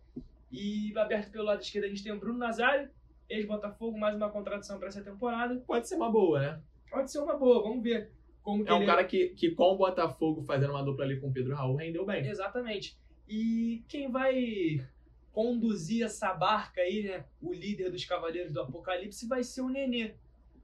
E 0.50 0.96
aberto 0.96 1.30
pelo 1.30 1.44
lado 1.44 1.62
esquerdo 1.62 1.84
a 1.84 1.88
gente 1.88 2.02
tem 2.02 2.12
o 2.12 2.18
Bruno 2.18 2.38
Nazário, 2.38 2.90
ex-Botafogo, 3.28 3.98
mais 3.98 4.16
uma 4.16 4.30
contratação 4.30 4.78
para 4.78 4.88
essa 4.88 5.02
temporada. 5.02 5.56
Pode 5.66 5.88
ser 5.88 5.96
uma 5.96 6.10
boa, 6.10 6.40
né? 6.40 6.60
Pode 6.90 7.10
ser 7.10 7.18
uma 7.18 7.36
boa, 7.36 7.62
vamos 7.62 7.82
ver 7.82 8.10
como 8.42 8.66
É 8.66 8.72
um 8.72 8.78
ele... 8.78 8.86
cara 8.86 9.04
que, 9.04 9.28
que 9.30 9.50
com 9.50 9.72
o 9.72 9.76
Botafogo 9.76 10.42
fazendo 10.42 10.70
uma 10.70 10.82
dupla 10.82 11.04
ali 11.04 11.18
com 11.18 11.28
o 11.28 11.32
Pedro 11.32 11.54
Raul 11.54 11.76
rendeu 11.76 12.04
bem. 12.04 12.26
Exatamente. 12.26 12.96
E 13.26 13.82
quem 13.88 14.10
vai 14.10 14.86
conduzir 15.34 16.04
essa 16.04 16.32
barca 16.32 16.80
aí, 16.80 17.02
né? 17.02 17.24
O 17.42 17.52
líder 17.52 17.90
dos 17.90 18.04
Cavaleiros 18.04 18.52
do 18.52 18.60
Apocalipse 18.60 19.26
vai 19.26 19.42
ser 19.42 19.60
o 19.62 19.68
Nenê. 19.68 20.14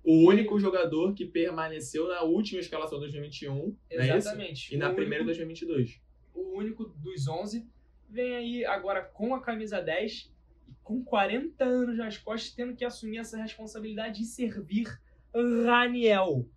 O 0.03 0.27
único 0.29 0.59
jogador 0.59 1.13
que 1.13 1.27
permaneceu 1.27 2.09
na 2.09 2.23
última 2.23 2.61
escalação 2.61 2.99
de 2.99 3.07
2021, 3.07 3.55
não 3.57 3.75
é? 3.91 4.17
Exatamente. 4.17 4.73
E 4.75 4.79
na 4.79 4.91
O 4.91 4.95
primeira 4.95 5.25
de 5.25 5.31
único- 5.31 5.67
2022. 5.67 6.01
o 6.35 6.57
único 6.57 6.85
dos 6.87 7.27
11, 7.29 7.69
vem 8.09 8.35
aí 8.37 8.65
agora 8.65 9.03
com 9.03 9.35
a 9.35 9.41
camisa 9.43 9.81
10, 9.83 10.33
e 10.69 10.73
com 10.85 11.05
40 11.05 11.65
anos 11.65 11.99
nas 11.99 12.17
costas, 12.17 12.53
tendo 12.55 12.75
que 12.75 12.85
assumir 12.85 13.19
essa 13.19 13.37
responsabilidade 13.37 14.21
de 14.21 14.25
servir 14.25 14.87
Raniel 15.67 16.49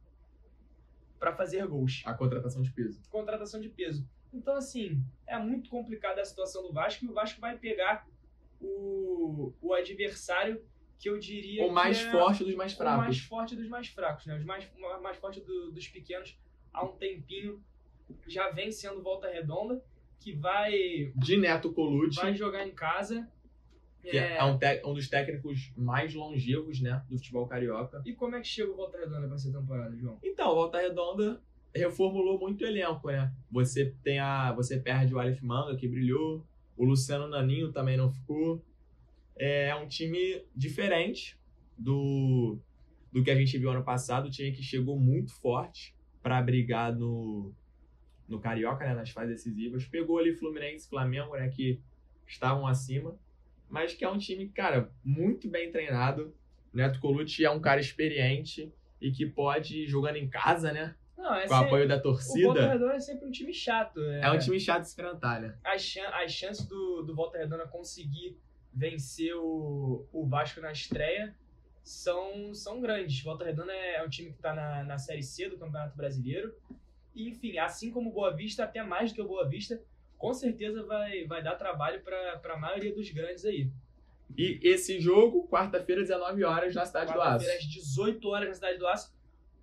para 1.19 1.33
fazer 1.35 1.65
gols. 1.67 2.01
A 2.05 2.13
contratação 2.13 2.61
de 2.61 2.71
peso. 2.71 3.01
Contratação 3.09 3.59
de 3.59 3.69
peso. 3.69 4.07
Então, 4.33 4.55
assim, 4.55 5.01
é 5.27 5.37
muito 5.37 5.69
complicada 5.69 6.21
a 6.21 6.25
situação 6.25 6.63
do 6.63 6.73
Vasco 6.73 7.05
e 7.05 7.07
o 7.07 7.13
Vasco 7.13 7.39
vai 7.39 7.57
pegar 7.57 8.07
o, 8.59 9.53
o 9.61 9.73
adversário 9.73 10.63
que 10.99 11.09
eu 11.09 11.19
diria 11.19 11.65
O 11.65 11.71
mais 11.71 11.99
é 12.01 12.11
forte 12.11 12.43
dos 12.45 12.55
mais 12.55 12.73
o 12.77 12.83
mais 12.83 12.95
fracos. 12.97 13.19
forte 13.19 13.55
dos 13.55 13.67
mais 13.67 13.87
fracos, 13.87 14.25
né? 14.25 14.37
Os 14.37 14.45
mais, 14.45 14.65
o 14.75 15.01
mais 15.01 15.17
forte 15.17 15.41
do- 15.41 15.71
dos 15.71 15.87
pequenos 15.87 16.37
há 16.73 16.83
um 16.85 16.93
tempinho 16.95 17.61
já 18.27 18.49
vem 18.51 18.71
sendo 18.71 19.01
volta 19.01 19.29
redonda, 19.29 19.83
que 20.19 20.33
vai, 20.33 21.11
De 21.15 21.35
Neto 21.37 21.73
Colucci, 21.73 22.15
vai 22.21 22.33
jogar 22.33 22.65
em 22.65 22.71
casa. 22.71 23.29
que 24.01 24.09
é, 24.17 24.37
É, 24.37 24.43
um, 24.43 24.57
te- 24.57 24.81
um 24.85 24.93
dos 24.93 25.09
técnicos 25.09 25.71
mais 25.75 26.13
longevos 26.13 26.79
né, 26.81 27.03
do 27.09 27.17
futebol 27.17 27.47
carioca. 27.47 28.01
E 28.05 28.13
como 28.13 28.35
é 28.35 28.41
que 28.41 28.47
chega 28.47 28.71
o 28.71 28.75
Volta 28.75 28.97
Redonda 28.97 29.27
pra 29.27 29.35
essa 29.35 29.51
temporada, 29.51 29.95
João? 29.95 30.19
Então, 30.23 30.53
Volta 30.55 30.77
Redonda 30.79 31.41
reformulou 31.75 32.39
muito 32.39 32.63
o 32.63 32.67
elenco, 32.67 33.07
né? 33.07 33.33
Você 33.51 33.93
tem 34.03 34.19
a, 34.19 34.51
você 34.51 34.79
perde 34.79 35.13
o 35.13 35.19
Aleph 35.19 35.41
Manga, 35.41 35.75
que 35.75 35.87
brilhou. 35.87 36.45
O 36.77 36.85
Luciano 36.85 37.27
Naninho 37.27 37.71
também 37.71 37.97
não 37.97 38.11
ficou. 38.11 38.63
É 39.35 39.73
um 39.75 39.87
time 39.87 40.43
diferente 40.55 41.39
do, 41.77 42.59
do 43.11 43.23
que 43.23 43.31
a 43.31 43.35
gente 43.35 43.57
viu 43.57 43.71
ano 43.71 43.83
passado. 43.83 44.27
O 44.27 44.31
time 44.31 44.51
que 44.51 44.61
chegou 44.61 44.99
muito 44.99 45.33
forte 45.33 45.95
para 46.21 46.41
brigar 46.41 46.95
no, 46.95 47.53
no 48.27 48.39
Carioca, 48.39 48.85
né, 48.85 48.93
nas 48.93 49.09
fases 49.09 49.37
decisivas. 49.37 49.85
Pegou 49.85 50.19
ali 50.19 50.33
Fluminense, 50.33 50.87
Flamengo, 50.87 51.35
né, 51.35 51.49
que 51.49 51.81
estavam 52.27 52.67
acima, 52.67 53.17
mas 53.69 53.93
que 53.93 54.05
é 54.05 54.09
um 54.09 54.17
time, 54.17 54.47
cara, 54.49 54.91
muito 55.03 55.49
bem 55.49 55.71
treinado. 55.71 56.33
Neto 56.71 56.99
Colucci 56.99 57.45
é 57.45 57.49
um 57.49 57.59
cara 57.59 57.79
experiente 57.79 58.71
e 59.01 59.11
que 59.11 59.25
pode, 59.25 59.85
jogando 59.87 60.15
em 60.15 60.29
casa, 60.29 60.71
né, 60.71 60.95
Não, 61.17 61.35
é 61.35 61.41
com 61.41 61.53
o 61.53 61.57
sempre- 61.57 61.65
apoio 61.65 61.87
da 61.87 61.95
O 61.95 62.01
Volta 62.01 62.09
torcida, 62.09 62.67
Redonda 62.67 62.93
é 62.95 62.99
sempre 62.99 63.27
um 63.27 63.31
time 63.31 63.53
chato. 63.53 63.99
né? 63.99 64.21
é 64.21 64.31
um 64.31 64.39
time 64.39 64.59
chato 64.59 64.81
de 64.81 64.89
se 64.89 64.93
enfrentar, 64.99 65.41
né? 65.41 65.57
as, 65.63 65.81
chan 65.81 66.07
as 66.09 66.31
chances 66.31 66.65
do, 66.67 67.03
do 67.03 67.15
Volta 67.15 67.37
Redonda 67.37 67.67
conseguir 67.67 68.37
vencer 68.73 69.35
o, 69.35 70.07
o 70.11 70.25
Vasco 70.25 70.59
na 70.59 70.71
estreia 70.71 71.35
são, 71.83 72.53
são 72.53 72.81
grandes. 72.81 73.21
Volta 73.21 73.45
Redonda 73.45 73.71
é, 73.71 73.95
é 73.97 74.03
um 74.03 74.09
time 74.09 74.29
que 74.31 74.37
está 74.37 74.53
na, 74.53 74.83
na 74.83 74.97
Série 74.97 75.23
C 75.23 75.49
do 75.49 75.57
Campeonato 75.57 75.95
Brasileiro. 75.95 76.53
E, 77.13 77.29
enfim, 77.29 77.57
assim 77.57 77.91
como 77.91 78.09
o 78.09 78.13
Boa 78.13 78.33
Vista, 78.35 78.63
até 78.63 78.81
mais 78.81 79.11
do 79.11 79.15
que 79.15 79.21
o 79.21 79.27
Boa 79.27 79.47
Vista, 79.47 79.79
com 80.17 80.33
certeza 80.33 80.83
vai, 80.83 81.25
vai 81.25 81.43
dar 81.43 81.55
trabalho 81.55 82.01
para 82.01 82.41
a 82.53 82.57
maioria 82.57 82.93
dos 82.93 83.09
grandes 83.11 83.45
aí. 83.45 83.69
E 84.35 84.59
esse 84.63 84.99
jogo, 84.99 85.47
quarta-feira, 85.47 86.01
19 86.01 86.43
horas, 86.43 86.73
na 86.73 86.85
Cidade 86.85 87.13
do 87.13 87.21
Aço. 87.21 87.45
Quarta-feira, 87.45 87.57
às 87.59 87.65
18 87.65 88.27
horas, 88.29 88.47
na 88.47 88.55
Cidade 88.55 88.79
do 88.79 88.87
Aço. 88.87 89.12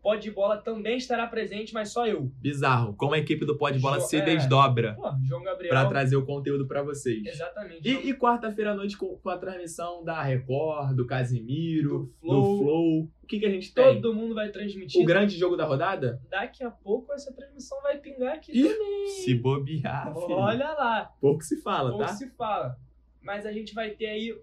Pode 0.02 0.22
de 0.22 0.30
bola 0.30 0.56
também 0.56 0.96
estará 0.96 1.26
presente, 1.26 1.74
mas 1.74 1.92
só 1.92 2.06
eu. 2.06 2.32
Bizarro, 2.40 2.94
como 2.94 3.12
a 3.14 3.18
equipe 3.18 3.44
do 3.44 3.58
Pó 3.58 3.68
de 3.68 3.78
Bola 3.78 3.98
Jo- 4.00 4.06
se 4.06 4.16
é. 4.16 4.24
desdobra 4.24 4.94
Pô, 4.94 5.10
João 5.28 5.42
Gabriel. 5.42 5.70
pra 5.70 5.86
trazer 5.86 6.16
o 6.16 6.24
conteúdo 6.24 6.66
pra 6.66 6.82
vocês. 6.82 7.24
Exatamente. 7.26 7.86
E, 7.86 8.08
e 8.08 8.14
quarta-feira 8.14 8.72
à 8.72 8.74
noite 8.74 8.96
com, 8.96 9.16
com 9.18 9.28
a 9.28 9.36
transmissão 9.36 10.02
da 10.02 10.22
Record, 10.22 10.96
do 10.96 11.06
Casimiro, 11.06 12.10
Do 12.22 12.28
do 12.28 12.42
Flow. 12.42 12.58
Flow. 12.58 13.00
O 13.22 13.26
que, 13.26 13.38
que 13.40 13.46
a 13.46 13.50
gente 13.50 13.74
tem? 13.74 14.00
Todo 14.00 14.14
mundo 14.14 14.34
vai 14.34 14.48
transmitir. 14.50 15.02
O 15.02 15.04
grande 15.04 15.36
jogo 15.36 15.54
da 15.56 15.64
rodada? 15.66 16.20
Daqui 16.30 16.64
a 16.64 16.70
pouco 16.70 17.12
essa 17.12 17.30
transmissão 17.32 17.80
vai 17.82 17.98
pingar 17.98 18.36
aqui 18.36 18.52
Ih, 18.52 18.68
também. 18.68 19.06
Se 19.08 19.34
bobear, 19.34 20.14
filho. 20.14 20.30
Olha 20.30 20.72
lá, 20.72 21.12
Pouco 21.20 21.42
se 21.44 21.60
fala, 21.60 21.90
como 21.92 22.02
tá? 22.04 22.08
se 22.08 22.28
fala. 22.30 22.76
Mas 23.22 23.44
a 23.44 23.52
gente 23.52 23.74
vai 23.74 23.90
ter 23.90 24.06
aí 24.06 24.34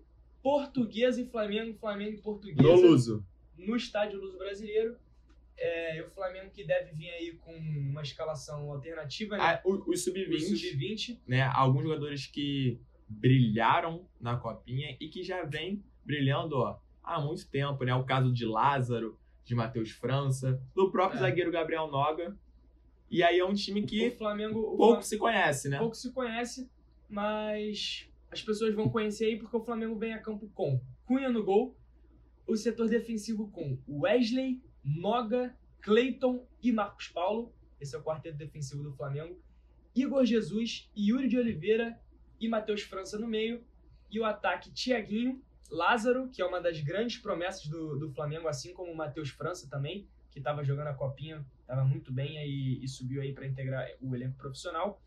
Portuguesa 0.44 1.20
e 1.22 1.26
Flamengo, 1.26 1.76
Flamengo 1.80 2.12
e 2.18 2.22
Portuguesa 2.22 2.62
No 2.62 2.76
Luso. 2.80 3.26
no 3.58 3.76
estádio 3.76 4.20
Luso 4.22 4.38
Brasileiro. 4.38 4.96
É, 5.60 5.98
e 5.98 6.02
o 6.04 6.10
Flamengo 6.12 6.52
que 6.52 6.64
deve 6.64 6.92
vir 6.94 7.10
aí 7.10 7.34
com 7.38 7.52
uma 7.54 8.02
escalação 8.04 8.72
alternativa, 8.72 9.38
né? 9.38 9.44
Ah, 9.44 9.62
o- 9.66 9.90
Os 9.92 10.02
O 10.02 10.04
sub-20, 10.12 10.40
Sub-20. 10.56 11.20
né? 11.28 11.42
Alguns 11.42 11.84
jogadores 11.84 12.28
que 12.28 12.80
brilharam 13.10 14.06
na 14.20 14.38
copinha 14.38 14.96
e 15.00 15.08
que 15.10 15.24
já 15.24 15.44
vem 15.44 15.84
brilhando 16.06 16.56
ó, 16.58 16.80
há 17.04 17.20
muito 17.20 17.50
tempo, 17.50 17.84
né? 17.84 17.94
O 17.96 18.04
caso 18.04 18.32
de 18.32 18.46
Lázaro, 18.46 19.18
de 19.44 19.56
Matheus 19.56 19.90
França, 19.92 20.62
do 20.76 20.92
próprio 20.92 21.18
É. 21.18 21.22
zagueiro 21.22 21.52
Gabriel 21.52 21.88
Noga. 21.88 22.38
E 23.10 23.24
aí 23.24 23.40
é 23.40 23.46
um 23.46 23.54
time 23.54 23.82
O 23.82 23.86
que 23.88 24.12
Flamengo, 24.12 24.60
o 24.60 24.78
pouco 24.78 24.94
Flam- 24.96 25.02
se 25.02 25.18
conhece, 25.18 25.70
né? 25.70 25.80
pouco 25.80 25.96
se 25.96 26.12
conhece, 26.12 26.70
mas 27.10 28.08
as 28.30 28.42
pessoas 28.42 28.76
vão 28.76 28.90
conhecer 28.90 29.26
aí 29.26 29.38
porque 29.40 29.56
o 29.56 29.64
Flamengo 29.64 29.96
vem 29.98 30.14
a 30.14 30.20
campo 30.20 30.48
com 30.54 30.80
Cunha 31.06 31.30
no 31.30 31.42
gol, 31.44 31.76
o 32.46 32.56
setor 32.58 32.90
defensivo 32.90 33.50
com 33.50 33.78
Wesley, 33.88 34.62
Noga, 34.88 35.54
Cleiton 35.82 36.48
e 36.64 36.72
Marcos 36.72 37.10
Paulo. 37.10 37.54
Esse 37.80 37.96
é 37.96 38.00
o 38.00 38.04
quarteto 38.04 38.38
defensivo 38.38 38.82
do 38.82 38.94
Flamengo. 38.94 39.38
Igor 39.94 40.26
Jesus, 40.26 40.90
Yuri 40.98 41.28
de 41.28 41.38
Oliveira 41.38 42.00
e 42.40 42.48
Matheus 42.48 42.84
França 42.84 43.20
no 43.20 43.28
meio. 43.28 43.64
E 44.10 44.20
o 44.20 44.24
ataque 44.24 44.72
Thiaguinho, 44.72 45.44
Lázaro, 45.70 46.30
que 46.30 46.42
é 46.42 46.46
uma 46.46 46.62
das 46.62 46.80
grandes 46.80 47.18
promessas 47.18 47.68
do, 47.68 48.00
do 48.00 48.10
Flamengo, 48.12 48.48
assim 48.48 48.74
como 48.74 48.92
o 48.92 48.96
Matheus 48.96 49.30
França 49.30 49.70
também, 49.70 50.08
que 50.32 50.40
estava 50.40 50.64
jogando 50.64 50.88
a 50.88 50.94
copinha, 50.94 51.46
estava 51.60 51.84
muito 51.84 52.14
bem 52.14 52.38
aí 52.38 52.80
e 52.82 52.88
subiu 52.88 53.22
aí 53.22 53.34
para 53.34 53.46
integrar 53.46 53.90
o 54.02 54.16
elenco 54.16 54.38
profissional. 54.38 55.02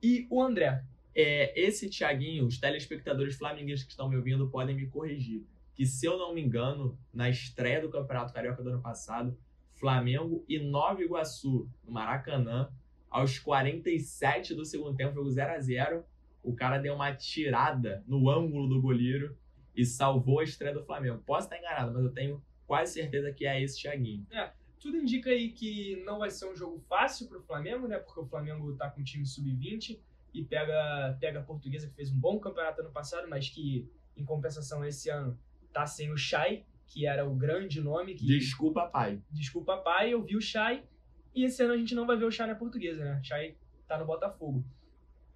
E 0.00 0.26
o 0.30 0.40
André. 0.40 0.84
É, 1.12 1.60
esse 1.60 1.90
Thiaguinho, 1.90 2.46
os 2.46 2.58
telespectadores 2.58 3.36
flamenguistas 3.36 3.84
que 3.84 3.90
estão 3.90 4.08
me 4.08 4.16
ouvindo 4.16 4.48
podem 4.48 4.76
me 4.76 4.86
corrigir. 4.86 5.44
Que 5.74 5.86
se 5.86 6.06
eu 6.06 6.18
não 6.18 6.34
me 6.34 6.42
engano, 6.42 6.98
na 7.12 7.28
estreia 7.28 7.80
do 7.80 7.90
Campeonato 7.90 8.32
Carioca 8.32 8.62
do 8.62 8.70
ano 8.70 8.82
passado, 8.82 9.36
Flamengo 9.74 10.44
e 10.48 10.58
Nova 10.58 11.02
Iguaçu, 11.02 11.68
no 11.84 11.92
Maracanã, 11.92 12.70
aos 13.08 13.38
47 13.38 14.54
do 14.54 14.64
segundo 14.64 14.96
tempo, 14.96 15.14
jogo 15.14 15.30
0 15.30 15.52
a 15.52 15.60
0 15.60 16.04
o 16.42 16.54
cara 16.54 16.78
deu 16.78 16.94
uma 16.94 17.14
tirada 17.14 18.02
no 18.06 18.30
ângulo 18.30 18.68
do 18.68 18.80
goleiro 18.80 19.36
e 19.74 19.84
salvou 19.84 20.40
a 20.40 20.44
estreia 20.44 20.74
do 20.74 20.84
Flamengo. 20.84 21.22
Posso 21.24 21.46
estar 21.46 21.58
enganado, 21.58 21.92
mas 21.92 22.04
eu 22.04 22.12
tenho 22.12 22.42
quase 22.66 22.94
certeza 22.94 23.32
que 23.32 23.46
é 23.46 23.62
esse 23.62 23.80
Thiaguinho. 23.80 24.26
Tudo 24.78 24.96
indica 24.96 25.28
aí 25.30 25.50
que 25.50 26.02
não 26.04 26.18
vai 26.18 26.30
ser 26.30 26.50
um 26.50 26.56
jogo 26.56 26.78
fácil 26.88 27.28
para 27.28 27.38
o 27.38 27.42
Flamengo, 27.42 27.86
né? 27.86 27.98
Porque 27.98 28.20
o 28.20 28.26
Flamengo 28.26 28.74
tá 28.76 28.88
com 28.88 29.02
um 29.02 29.04
time 29.04 29.26
sub-20 29.26 29.98
e 30.32 30.42
pega, 30.42 31.16
pega 31.20 31.40
a 31.40 31.42
Portuguesa, 31.42 31.88
que 31.88 31.94
fez 31.94 32.10
um 32.10 32.18
bom 32.18 32.38
campeonato 32.38 32.80
ano 32.80 32.90
passado, 32.90 33.28
mas 33.28 33.50
que, 33.50 33.86
em 34.16 34.24
compensação, 34.24 34.82
esse 34.82 35.10
ano 35.10 35.38
tá 35.72 35.86
sem 35.86 36.10
o 36.12 36.16
Chay, 36.16 36.64
que 36.86 37.06
era 37.06 37.26
o 37.28 37.34
grande 37.34 37.80
nome. 37.80 38.14
Que, 38.14 38.26
Desculpa, 38.26 38.86
pai. 38.86 39.20
Desculpa, 39.30 39.76
pai, 39.78 40.12
eu 40.12 40.22
vi 40.22 40.36
o 40.36 40.40
Chay. 40.40 40.82
E 41.34 41.44
esse 41.44 41.62
ano 41.62 41.74
a 41.74 41.76
gente 41.76 41.94
não 41.94 42.06
vai 42.06 42.16
ver 42.16 42.24
o 42.24 42.30
Chay 42.30 42.46
na 42.46 42.54
Portuguesa, 42.54 43.04
né? 43.04 43.20
O 43.20 43.24
Chay 43.24 43.56
tá 43.86 43.98
no 43.98 44.04
Botafogo. 44.04 44.64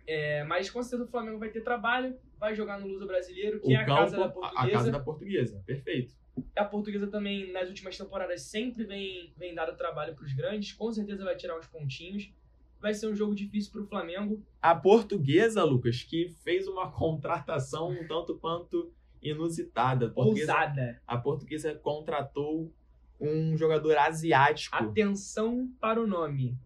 É, 0.07 0.45
mas 0.45 0.69
com 0.69 0.83
certeza 0.83 1.05
o 1.05 1.11
Flamengo 1.11 1.39
vai 1.39 1.49
ter 1.49 1.63
trabalho, 1.63 2.17
vai 2.39 2.55
jogar 2.55 2.79
no 2.79 2.87
Luso 2.87 3.07
Brasileiro, 3.07 3.61
que 3.61 3.69
O 3.69 3.73
é 3.73 3.77
a 3.77 3.87
casa 3.87 4.17
da 4.19 4.29
Portuguesa. 4.29 4.67
a 4.69 4.71
casa 4.71 4.93
da 4.93 5.01
Portuguesa. 5.01 5.63
Perfeito. 5.65 6.15
A 6.57 6.65
portuguesa 6.65 7.07
também, 7.07 7.53
nas 7.53 7.69
últimas 7.69 7.97
temporadas, 7.97 8.43
sempre 8.43 8.85
vem, 8.85 9.33
vem 9.37 9.55
dado 9.55 9.77
trabalho 9.77 10.15
para 10.15 10.25
os 10.25 10.33
grandes. 10.33 10.73
Com 10.73 10.93
certeza 10.93 11.25
vai 11.25 11.37
tirar 11.37 11.57
uns 11.57 11.67
pontinhos. 11.67 12.31
Vai 12.81 12.93
ser 12.93 13.07
um 13.07 13.15
jogo 13.15 13.35
difícil 13.35 13.73
para 13.73 13.83
o 13.83 13.87
Flamengo. 13.87 14.43
A 14.61 14.75
portuguesa, 14.75 15.65
Lucas, 15.65 16.03
que 16.03 16.29
fez 16.43 16.67
uma 16.67 16.91
contratação 16.93 17.91
um 17.91 18.07
tanto 18.07 18.37
quanto 18.37 18.93
inusitada. 19.25 20.13
A 20.15 20.21
Ousada. 20.21 21.01
a 21.07 21.17
portuguesa 21.17 21.75
contratou 21.75 22.73
um 23.21 23.57
jogador 23.57 23.97
asiático, 23.97 24.77
Atenção 24.77 25.71
para 25.81 26.01
o 26.01 26.07
nome. 26.07 26.59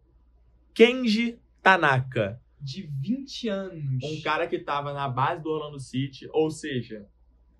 Kenji 0.74 1.40
Tanaka. 1.62 2.40
De 2.60 2.82
20 2.82 3.48
anos. 3.48 4.02
Um 4.02 4.20
cara 4.20 4.46
que 4.48 4.56
estava 4.56 4.92
na 4.92 5.08
base 5.08 5.42
do 5.42 5.50
Orlando 5.50 5.78
City, 5.78 6.28
ou 6.32 6.50
seja, 6.50 7.06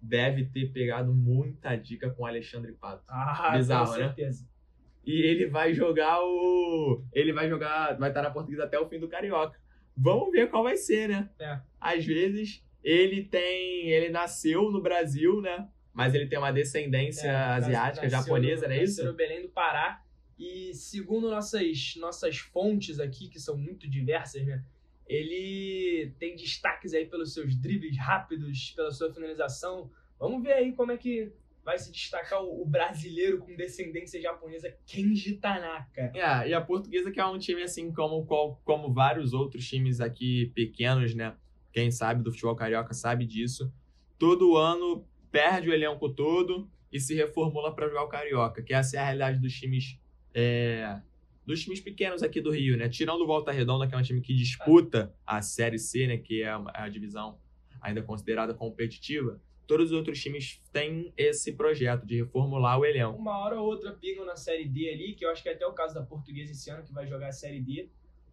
deve 0.03 0.47
ter 0.47 0.73
pegado 0.73 1.15
muita 1.15 1.77
dica 1.77 2.11
com 2.11 2.25
o 2.25 2.27
Alexandre 2.27 2.73
Pato. 2.73 3.05
Ah, 3.09 3.53
Bizarro, 3.57 3.93
com 3.93 3.99
né? 3.99 4.07
certeza. 4.07 4.49
E 5.07 5.23
ele 5.23 5.47
vai 5.47 5.73
jogar 5.73 6.21
o. 6.21 7.03
Ele 7.13 7.33
vai 7.33 7.49
jogar. 7.49 7.97
Vai 7.97 8.11
estar 8.11 8.23
na 8.23 8.31
portuguesa 8.31 8.65
até 8.65 8.79
o 8.79 8.89
fim 8.89 8.99
do 8.99 9.09
Carioca. 9.09 9.59
Vamos 9.97 10.31
ver 10.31 10.51
qual 10.51 10.63
vai 10.63 10.77
ser, 10.77 11.09
né? 11.09 11.31
É. 11.39 11.61
Às 11.81 12.05
vezes, 12.05 12.63
ele 12.83 13.25
tem. 13.25 13.89
Ele 13.91 14.09
nasceu 14.11 14.71
no 14.71 14.81
Brasil, 14.81 15.41
né? 15.41 15.69
Mas 15.93 16.15
ele 16.15 16.27
tem 16.27 16.39
uma 16.39 16.53
descendência 16.53 17.29
É, 17.29 17.35
asiática, 17.35 18.03
nasceu 18.09 18.21
japonesa, 18.21 18.69
não 18.69 18.75
é 18.75 18.81
nasceu 18.81 19.03
isso? 19.03 19.05
no 19.05 19.15
Belém 19.15 19.43
do 19.43 19.49
Pará. 19.49 20.03
E 20.39 20.73
segundo 20.73 21.29
nossas, 21.29 21.95
nossas 21.97 22.39
fontes 22.39 23.01
aqui, 23.01 23.29
que 23.29 23.41
são 23.41 23.57
muito 23.57 23.91
diversas, 23.91 24.47
né? 24.47 24.63
Ele 25.07 26.13
tem 26.19 26.37
destaques 26.37 26.95
aí 26.95 27.07
pelos 27.07 27.33
seus 27.35 27.57
dribles 27.57 27.97
rápidos, 27.99 28.73
pela 28.77 28.91
sua 28.91 29.13
finalização. 29.13 29.91
Vamos 30.19 30.43
ver 30.43 30.53
aí 30.53 30.73
como 30.73 30.93
é 30.93 30.97
que 30.97 31.33
vai 31.65 31.79
se 31.79 31.91
destacar 31.91 32.43
o, 32.43 32.63
o 32.63 32.65
brasileiro 32.67 33.39
com 33.39 33.57
descendência 33.57 34.21
japonesa, 34.21 34.73
Kenji 34.87 35.37
Tanaka. 35.37 36.13
É, 36.15 36.49
e 36.49 36.55
a 36.55 36.61
portuguesa 36.61 37.11
que 37.11 37.19
é 37.19 37.27
um 37.27 37.39
time 37.39 37.63
assim 37.63 37.93
como, 37.93 38.25
como 38.65 38.93
vários 38.93 39.33
outros 39.33 39.67
times 39.69 40.01
aqui 40.01 40.53
pequenos, 40.55 41.15
né? 41.15 41.35
Quem 41.79 41.93
sabe 41.93 42.25
do 42.25 42.33
futebol 42.33 42.57
carioca 42.57 42.93
sabe 42.93 43.25
disso. 43.25 43.73
Todo 44.19 44.57
ano 44.57 45.07
perde 45.31 45.71
o 45.71 45.73
elenco 45.73 46.09
todo 46.09 46.69
e 46.91 46.99
se 46.99 47.15
reformula 47.15 47.73
para 47.73 47.87
jogar 47.87 48.03
o 48.03 48.09
carioca, 48.09 48.61
que 48.65 48.75
essa 48.75 48.97
é 48.97 48.99
a 48.99 49.05
realidade 49.05 49.39
dos 49.39 49.53
times 49.55 49.97
é, 50.35 51.01
dos 51.47 51.63
times 51.63 51.81
pequenos 51.81 52.21
aqui 52.21 52.41
do 52.41 52.51
Rio, 52.51 52.77
né? 52.77 52.89
Tirando 52.89 53.21
o 53.21 53.27
Volta 53.29 53.53
Redonda, 53.53 53.87
que 53.87 53.95
é 53.95 53.99
um 53.99 54.03
time 54.03 54.21
que 54.21 54.35
disputa 54.35 55.15
a 55.25 55.41
Série 55.41 55.79
C, 55.79 56.09
né? 56.09 56.19
Que 56.19 56.43
é 56.43 56.57
uma- 56.57 56.73
a 56.75 56.89
divisão 56.89 57.39
ainda 57.81 58.03
considerada 58.03 58.53
competitiva. 58.53 59.41
Todos 59.65 59.93
os 59.93 59.97
outros 59.97 60.21
times 60.21 60.61
têm 60.73 61.13
esse 61.17 61.53
projeto 61.53 62.05
de 62.05 62.17
reformular 62.17 62.77
o 62.81 62.85
elenco. 62.85 63.17
Uma 63.17 63.39
hora 63.39 63.61
ou 63.61 63.67
outra 63.69 63.93
pingam 63.93 64.25
na 64.25 64.35
Série 64.35 64.67
D 64.67 64.91
ali, 64.91 65.15
que 65.15 65.25
eu 65.25 65.31
acho 65.31 65.45
que 65.45 65.49
é 65.49 65.53
até 65.53 65.65
o 65.65 65.73
caso 65.73 65.95
da 65.95 66.03
Portuguesa 66.03 66.51
esse 66.51 66.69
ano, 66.71 66.83
que 66.83 66.93
vai 66.93 67.07
jogar 67.07 67.29
a 67.29 67.33
Série 67.33 67.61
D. 67.61 67.89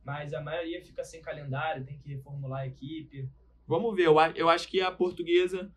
Mas 0.06 0.34
a 0.34 0.42
maioria 0.42 0.82
fica 0.84 1.04
sem 1.04 1.22
calendário, 1.22 1.84
tem 1.84 1.98
que 1.98 2.08
reformular 2.10 2.62
a 2.62 2.68
equipe. 2.68 3.28
Vamos 3.68 3.96
ver, 3.96 4.04
eu, 4.06 4.20
a- 4.20 4.32
eu 4.36 4.48
acho 4.48 4.68
que 4.68 4.80
a 4.80 4.92
portuguesa 4.92 5.72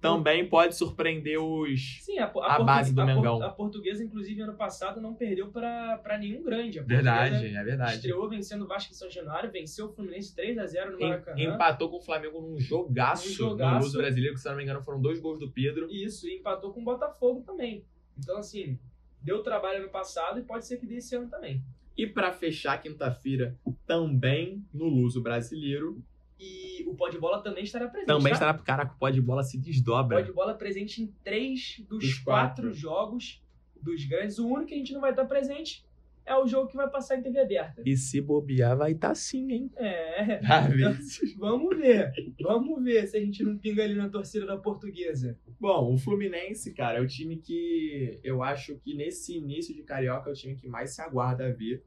também 0.00 0.48
pode 0.48 0.74
surpreender 0.76 1.38
os. 1.40 1.98
Sim, 2.02 2.18
a, 2.18 2.24
A 2.24 2.28
Portu- 2.28 2.64
base 2.64 2.92
do 2.94 3.00
a 3.00 3.04
Por- 3.06 3.14
Mengão. 3.14 3.42
A 3.42 3.50
portuguesa, 3.50 4.02
inclusive, 4.02 4.40
ano 4.42 4.54
passado 4.54 5.00
não 5.00 5.14
perdeu 5.14 5.48
para 5.50 6.18
nenhum 6.18 6.42
grande. 6.42 6.78
A 6.80 6.82
Verdade, 6.82 7.46
é 7.54 7.64
verdade. 7.64 7.94
Estreou 7.96 8.28
vencendo 8.28 8.62
o 8.62 8.66
Vasco 8.66 8.92
em 8.92 8.94
São 8.96 9.08
Januário, 9.10 9.50
venceu 9.50 9.86
o 9.86 9.92
Fluminense 9.92 10.34
3x0 10.34 10.90
no 10.92 11.00
Em- 11.00 11.08
Maracanã. 11.08 11.40
empatou 11.54 11.88
com 11.90 11.96
o 11.98 12.00
Flamengo 12.00 12.40
num 12.40 12.58
jogaço, 12.58 13.28
Um 13.28 13.32
jogaço. 13.32 13.74
no 13.78 13.84
Luso 13.84 13.98
Brasileiro, 13.98 14.34
que 14.34 14.40
se 14.40 14.48
não 14.48 14.56
me 14.56 14.62
engano 14.64 14.82
foram 14.82 15.00
dois 15.00 15.20
gols 15.20 15.38
do 15.38 15.50
Pedro. 15.50 15.88
Isso, 15.90 16.28
e 16.28 16.36
empatou 16.38 16.72
com 16.72 16.80
o 16.80 16.84
Botafogo 16.84 17.42
também. 17.42 17.84
Então, 18.18 18.38
assim, 18.38 18.78
Deu 19.24 19.40
trabalho 19.40 19.84
no 19.84 19.88
passado 19.88 20.40
e 20.40 20.42
pode 20.42 20.66
ser 20.66 20.78
que 20.78 20.84
dê 20.86 20.96
esse 20.96 21.14
ano 21.14 21.28
também. 21.28 21.62
E 21.96 22.06
para 22.06 22.32
fechar 22.32 22.80
quinta-feira, 22.80 23.58
também 23.86 24.64
no 24.72 24.86
Luso 24.86 25.20
Brasileiro. 25.22 26.02
E 26.38 26.84
o 26.86 26.94
pó 26.94 27.08
de 27.08 27.18
bola 27.18 27.42
também 27.42 27.62
estará 27.64 27.86
presente. 27.88 28.08
Também 28.08 28.32
tá? 28.32 28.36
estará. 28.36 28.54
Caraca, 28.58 28.94
o 28.94 28.98
pó 28.98 29.10
de 29.10 29.20
bola 29.20 29.42
se 29.42 29.58
desdobra. 29.58 30.18
Pó 30.18 30.24
de 30.24 30.32
bola 30.32 30.54
presente 30.54 31.02
em 31.02 31.06
três 31.22 31.76
dos, 31.88 32.00
Dos 32.00 32.18
quatro. 32.18 32.64
quatro. 32.64 32.72
jogos 32.72 33.42
dos 33.80 34.04
grandes. 34.04 34.38
O 34.38 34.46
único 34.46 34.66
que 34.68 34.74
a 34.74 34.78
gente 34.78 34.92
não 34.92 35.00
vai 35.00 35.10
estar 35.10 35.24
presente 35.26 35.84
é 36.24 36.36
o 36.36 36.46
jogo 36.46 36.68
que 36.68 36.76
vai 36.76 36.88
passar 36.88 37.18
em 37.18 37.22
TV 37.22 37.40
aberta. 37.40 37.82
E 37.84 37.96
se 37.96 38.20
bobear, 38.20 38.76
vai 38.76 38.92
estar 38.92 39.14
sim, 39.14 39.50
hein? 39.52 39.70
É. 39.76 40.40
Às 40.46 40.72
Então, 40.72 41.38
vamos 41.38 41.76
ver. 41.76 42.12
Vamos 42.40 42.82
ver 42.84 43.06
se 43.08 43.16
a 43.16 43.20
gente 43.20 43.42
não 43.42 43.58
pinga 43.58 43.82
ali 43.82 43.94
na 43.94 44.08
torcida 44.08 44.46
da 44.46 44.56
portuguesa. 44.56 45.38
Bom, 45.58 45.94
o 45.94 45.98
Fluminense, 45.98 46.72
cara, 46.72 46.98
é 46.98 47.00
o 47.00 47.06
time 47.06 47.36
que 47.36 48.20
eu 48.22 48.42
acho 48.42 48.76
que 48.78 48.94
nesse 48.94 49.36
início 49.36 49.74
de 49.74 49.82
Carioca 49.82 50.30
é 50.30 50.32
o 50.32 50.36
time 50.36 50.54
que 50.54 50.68
mais 50.68 50.94
se 50.94 51.00
aguarda 51.02 51.46
a 51.46 51.52
ver 51.52 51.84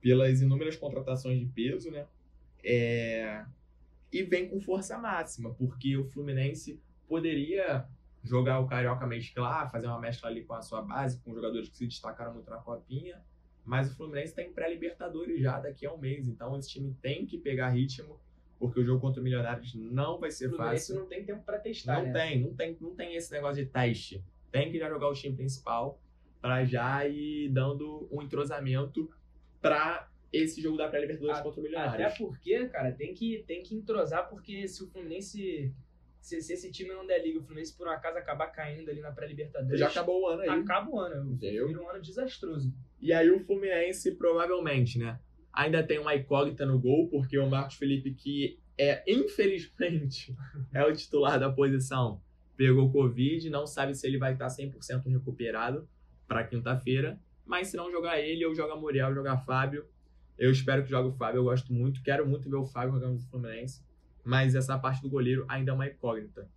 pelas 0.00 0.40
inúmeras 0.40 0.76
contratações 0.76 1.38
de 1.38 1.46
peso, 1.46 1.90
né? 1.90 2.06
É, 2.62 3.44
E 4.12 4.22
vem 4.22 4.48
com 4.48 4.60
força 4.60 4.96
máxima, 4.98 5.52
porque 5.54 5.96
o 5.96 6.04
Fluminense 6.04 6.80
poderia 7.08 7.86
jogar 8.22 8.60
o 8.60 8.66
Carioca 8.66 9.06
mesclar, 9.06 9.70
fazer 9.70 9.86
uma 9.86 10.00
mescla 10.00 10.28
ali 10.28 10.44
com 10.44 10.54
a 10.54 10.62
sua 10.62 10.82
base, 10.82 11.20
com 11.20 11.34
jogadores 11.34 11.68
que 11.68 11.76
se 11.76 11.86
destacaram 11.86 12.34
muito 12.34 12.50
na 12.50 12.58
Copinha, 12.58 13.20
mas 13.66 13.90
o 13.90 13.96
Fluminense 13.96 14.28
está 14.28 14.42
em 14.42 14.52
pré-Libertadores 14.52 15.40
já 15.40 15.58
daqui 15.60 15.84
a 15.84 15.92
um 15.92 15.98
mês, 15.98 16.26
então 16.28 16.56
esse 16.56 16.68
time 16.70 16.96
tem 17.02 17.26
que 17.26 17.36
pegar 17.36 17.68
ritmo, 17.70 18.18
porque 18.58 18.80
o 18.80 18.84
jogo 18.84 19.00
contra 19.00 19.20
o 19.20 19.24
Milionários 19.24 19.74
não 19.74 20.18
vai 20.18 20.30
O 20.30 20.32
ser 20.32 20.48
Fluminense 20.48 20.86
fácil. 20.88 20.94
não 21.00 21.06
tem 21.06 21.24
tempo 21.24 21.42
pra 21.44 21.58
testar, 21.58 21.98
Não 21.98 22.06
né? 22.06 22.12
tem, 22.12 22.40
não 22.40 22.54
tem, 22.54 22.76
não 22.80 22.94
tem 22.94 23.14
esse 23.16 23.30
negócio 23.32 23.62
de 23.62 23.70
teste. 23.70 24.24
Tem 24.50 24.70
que 24.70 24.78
já 24.78 24.88
jogar 24.88 25.08
o 25.08 25.12
time 25.12 25.36
principal 25.36 26.00
para 26.40 26.64
já 26.64 27.06
ir 27.06 27.50
dando 27.50 28.08
um 28.10 28.22
entrosamento 28.22 29.10
para 29.60 30.08
esse 30.32 30.60
jogo 30.60 30.76
da 30.76 30.88
pré-libertadores 30.88 31.40
contra 31.40 31.60
o 31.60 31.64
Até 31.64 31.68
Milionários. 31.68 32.18
porque, 32.18 32.66
cara, 32.68 32.92
tem 32.92 33.12
que, 33.14 33.42
tem 33.46 33.62
que 33.62 33.74
entrosar, 33.74 34.28
porque 34.28 34.66
se 34.68 34.82
o 34.84 34.88
Fluminense. 34.88 35.74
Se, 36.20 36.40
se 36.42 36.52
esse 36.54 36.72
time 36.72 36.90
não 36.92 37.06
der 37.06 37.22
liga, 37.22 37.38
o 37.38 37.42
Fluminense 37.42 37.72
por 37.76 37.86
um 37.86 37.90
acaso 37.90 38.18
acabar 38.18 38.48
caindo 38.48 38.90
ali 38.90 39.00
na 39.00 39.12
pré-Libertadores. 39.12 39.78
Já 39.78 39.88
acabou 39.88 40.22
o 40.22 40.26
ano 40.26 40.42
aí. 40.42 40.48
Acaba 40.48 40.90
o 40.90 40.98
ano. 40.98 41.14
Eu 41.16 41.32
Entendeu? 41.34 41.68
Vira 41.68 41.80
um 41.80 41.88
ano 41.88 42.00
desastroso. 42.02 42.72
E 43.00 43.12
aí 43.12 43.30
o 43.30 43.40
Fluminense 43.40 44.12
provavelmente, 44.12 44.98
né? 44.98 45.18
Ainda 45.52 45.82
tem 45.82 45.98
uma 45.98 46.14
incógnita 46.14 46.66
no 46.66 46.78
gol, 46.78 47.08
porque 47.08 47.38
o 47.38 47.48
Marcos 47.48 47.76
Felipe, 47.76 48.12
que 48.12 48.58
é, 48.78 49.02
infelizmente, 49.10 50.36
é 50.72 50.84
o 50.84 50.92
titular 50.94 51.40
da 51.40 51.50
posição, 51.50 52.20
pegou 52.56 52.90
Covid, 52.92 53.48
não 53.50 53.66
sabe 53.66 53.94
se 53.94 54.06
ele 54.06 54.18
vai 54.18 54.32
estar 54.32 54.48
100% 54.48 55.06
recuperado 55.06 55.88
para 56.26 56.44
quinta-feira. 56.44 57.20
Mas 57.44 57.68
se 57.68 57.76
não 57.76 57.90
jogar 57.90 58.18
ele, 58.18 58.44
ou 58.44 58.54
joga 58.54 58.74
Muriel, 58.74 59.08
ou 59.08 59.14
joga 59.14 59.36
Fábio. 59.38 59.86
Eu 60.36 60.50
espero 60.50 60.82
que 60.82 60.90
jogue 60.90 61.08
o 61.08 61.12
Fábio, 61.12 61.38
eu 61.38 61.44
gosto 61.44 61.72
muito, 61.72 62.02
quero 62.02 62.26
muito 62.26 62.50
ver 62.50 62.56
o 62.56 62.66
Fábio 62.66 62.94
jogando 62.94 63.14
no 63.14 63.20
Fluminense. 63.20 63.82
Mas 64.24 64.54
essa 64.54 64.76
parte 64.78 65.00
do 65.00 65.08
goleiro 65.08 65.46
ainda 65.48 65.70
é 65.70 65.74
uma 65.74 65.86
incógnita. 65.86 66.50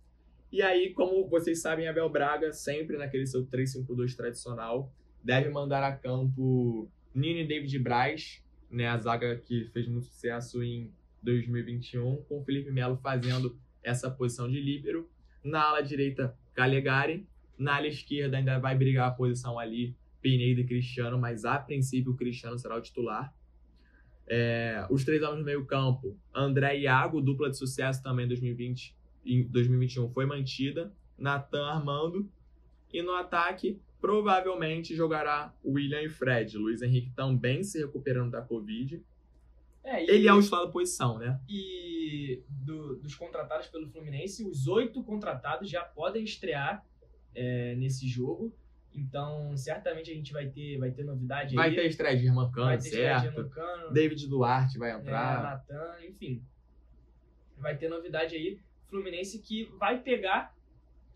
E 0.52 0.60
aí, 0.60 0.92
como 0.92 1.28
vocês 1.28 1.62
sabem, 1.62 1.86
Abel 1.86 2.08
Braga, 2.10 2.52
sempre 2.52 2.98
naquele 2.98 3.24
seu 3.24 3.46
3-5-2 3.46 4.16
tradicional, 4.16 4.92
deve 5.22 5.48
mandar 5.50 5.82
a 5.82 5.96
campo 5.96 6.90
Nino 7.14 7.40
e 7.40 7.46
David 7.46 7.78
Braz, 7.78 8.42
né, 8.70 8.86
a 8.86 8.96
zaga 8.98 9.36
que 9.36 9.66
fez 9.72 9.88
muito 9.88 10.06
sucesso 10.06 10.62
em 10.62 10.92
2021, 11.22 12.22
com 12.22 12.40
o 12.40 12.44
Felipe 12.44 12.70
Melo 12.70 12.96
fazendo 12.96 13.58
essa 13.82 14.10
posição 14.10 14.48
de 14.48 14.60
líbero. 14.60 15.10
Na 15.42 15.62
ala 15.62 15.80
direita, 15.80 16.36
Calegari. 16.54 17.26
Na 17.58 17.76
ala 17.76 17.88
esquerda 17.88 18.36
ainda 18.36 18.58
vai 18.58 18.76
brigar 18.76 19.08
a 19.08 19.10
posição 19.10 19.58
ali 19.58 19.96
Pineda 20.22 20.60
e 20.60 20.66
Cristiano, 20.66 21.18
mas 21.18 21.44
a 21.44 21.58
princípio 21.58 22.12
o 22.12 22.16
Cristiano 22.16 22.58
será 22.58 22.76
o 22.76 22.80
titular. 22.80 23.34
É, 24.26 24.86
os 24.90 25.04
três 25.04 25.22
homens 25.22 25.40
no 25.40 25.44
meio 25.44 25.66
campo, 25.66 26.16
André 26.32 26.78
e 26.78 26.82
Iago, 26.82 27.20
dupla 27.20 27.50
de 27.50 27.58
sucesso 27.58 28.02
também 28.02 28.26
em 28.26 28.28
2020 28.28 29.00
em 29.24 29.46
2021 29.46 30.10
foi 30.10 30.26
mantida. 30.26 30.92
Natan 31.18 31.66
Armando. 31.66 32.30
E 32.92 33.02
no 33.02 33.12
ataque, 33.12 33.80
provavelmente 34.00 34.94
jogará 34.94 35.54
William 35.64 36.02
e 36.02 36.08
Fred. 36.08 36.56
Luiz 36.56 36.82
Henrique 36.82 37.10
também 37.10 37.62
se 37.62 37.78
recuperando 37.78 38.30
da 38.30 38.42
Covid. 38.42 39.02
É, 39.84 40.04
e, 40.04 40.10
Ele 40.10 40.28
é 40.28 40.32
o 40.32 40.40
titular 40.42 40.66
da 40.66 40.70
posição, 40.72 41.18
né? 41.18 41.40
E 41.48 42.42
do- 42.48 42.96
dos 42.96 43.14
contratados 43.14 43.66
pelo 43.68 43.88
Fluminense, 43.88 44.44
os 44.44 44.66
oito 44.66 45.02
contratados 45.02 45.70
já 45.70 45.82
podem 45.82 46.22
estrear 46.24 46.84
é, 47.34 47.74
nesse 47.76 48.08
jogo. 48.08 48.52
Então, 48.92 49.56
certamente 49.56 50.10
a 50.10 50.14
gente 50.14 50.32
vai 50.32 50.48
ter, 50.48 50.76
vai 50.78 50.90
ter 50.90 51.04
novidade 51.04 51.54
Vai 51.54 51.68
aí. 51.70 51.74
ter 51.76 51.86
estreia 51.86 52.16
de 52.18 52.26
Irmã 52.26 52.42
vai 52.46 52.52
Cano, 52.52 52.70
ter 52.70 52.76
estreia 52.88 53.14
de 53.14 53.20
certo? 53.22 53.34
Germancano, 53.36 53.92
David 53.92 54.26
Duarte 54.28 54.78
vai 54.78 54.90
é, 54.90 54.94
entrar. 54.94 55.42
Natan, 55.42 56.04
enfim. 56.08 56.42
Vai 57.56 57.76
ter 57.76 57.88
novidade 57.88 58.34
aí. 58.34 58.58
Fluminense 58.88 59.38
que 59.38 59.64
vai 59.78 60.00
pegar 60.00 60.52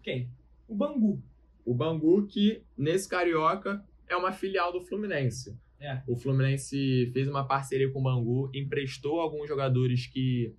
quem? 0.03 0.31
O 0.69 0.75
Bangu. 0.77 1.21
O 1.65 1.75
Bangu, 1.75 2.27
que 2.27 2.63
nesse 2.77 3.09
Carioca 3.09 3.85
é 4.09 4.17
uma 4.17 4.33
filial 4.33 4.73
do 4.73 4.83
Fluminense. 4.83 5.59
É. 5.81 6.03
O 6.07 6.17
Fluminense 6.17 7.11
fez 7.13 7.29
uma 7.29 7.47
parceria 7.47 7.91
com 7.91 8.01
o 8.01 8.03
Bangu, 8.03 8.51
emprestou 8.55 9.21
alguns 9.21 9.49
jogadores 9.49 10.07
que, 10.07 10.55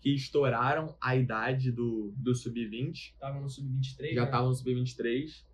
que 0.00 0.14
estouraram 0.14 0.96
a 1.00 1.16
idade 1.16 1.70
do, 1.70 2.12
do 2.16 2.34
Sub-20. 2.34 3.14
Tava 3.18 3.40
no 3.40 3.48
Sub-23. 3.48 4.14
já 4.14 4.20
né? 4.20 4.26
estavam 4.26 4.48
no 4.48 4.54
Sub-23. 4.54 5.44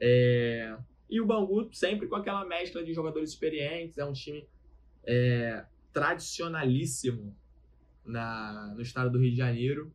É, 0.00 0.76
E 1.08 1.20
o 1.20 1.26
Bangu 1.26 1.68
sempre 1.72 2.08
com 2.08 2.16
aquela 2.16 2.44
mescla 2.44 2.82
de 2.82 2.92
jogadores 2.92 3.30
experientes, 3.30 3.98
é 3.98 4.04
um 4.04 4.12
time 4.12 4.46
é, 5.06 5.64
tradicionalíssimo 5.92 7.36
na, 8.04 8.72
no 8.74 8.82
estado 8.82 9.10
do 9.10 9.18
Rio 9.18 9.30
de 9.30 9.36
Janeiro. 9.36 9.92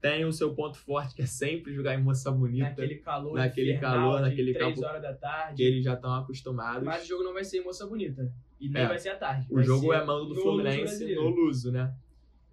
Tem 0.00 0.24
o 0.24 0.32
seu 0.32 0.54
ponto 0.54 0.78
forte, 0.78 1.14
que 1.14 1.22
é 1.22 1.26
sempre 1.26 1.72
jogar 1.74 1.94
em 1.94 2.02
moça 2.02 2.30
bonita, 2.30 2.68
Naquele 2.68 2.94
calor 2.96 3.34
Naquele 3.34 3.72
infernal 3.74 4.10
calor, 4.12 4.20
naquele 4.20 4.54
campo 4.54 4.84
horas 4.84 5.02
da 5.02 5.14
tarde. 5.14 5.56
que 5.56 5.62
eles 5.62 5.82
já 5.84 5.94
estão 5.94 6.14
acostumados. 6.14 6.84
Mas 6.84 7.02
o 7.04 7.06
jogo 7.08 7.24
não 7.24 7.32
vai 7.34 7.42
ser 7.44 7.58
em 7.58 7.64
Moça 7.64 7.84
Bonita. 7.86 8.32
E 8.60 8.68
nem 8.68 8.82
É. 8.84 8.86
vai 8.88 8.98
ser 8.98 9.08
à 9.10 9.16
tarde. 9.16 9.46
O 9.50 9.60
jogo 9.62 9.92
é 9.92 10.04
mando 10.04 10.26
do 10.26 10.36
Fluminense 10.36 10.82
Brasileiro. 10.82 11.22
no 11.24 11.28
Luso, 11.30 11.72
né? 11.72 11.92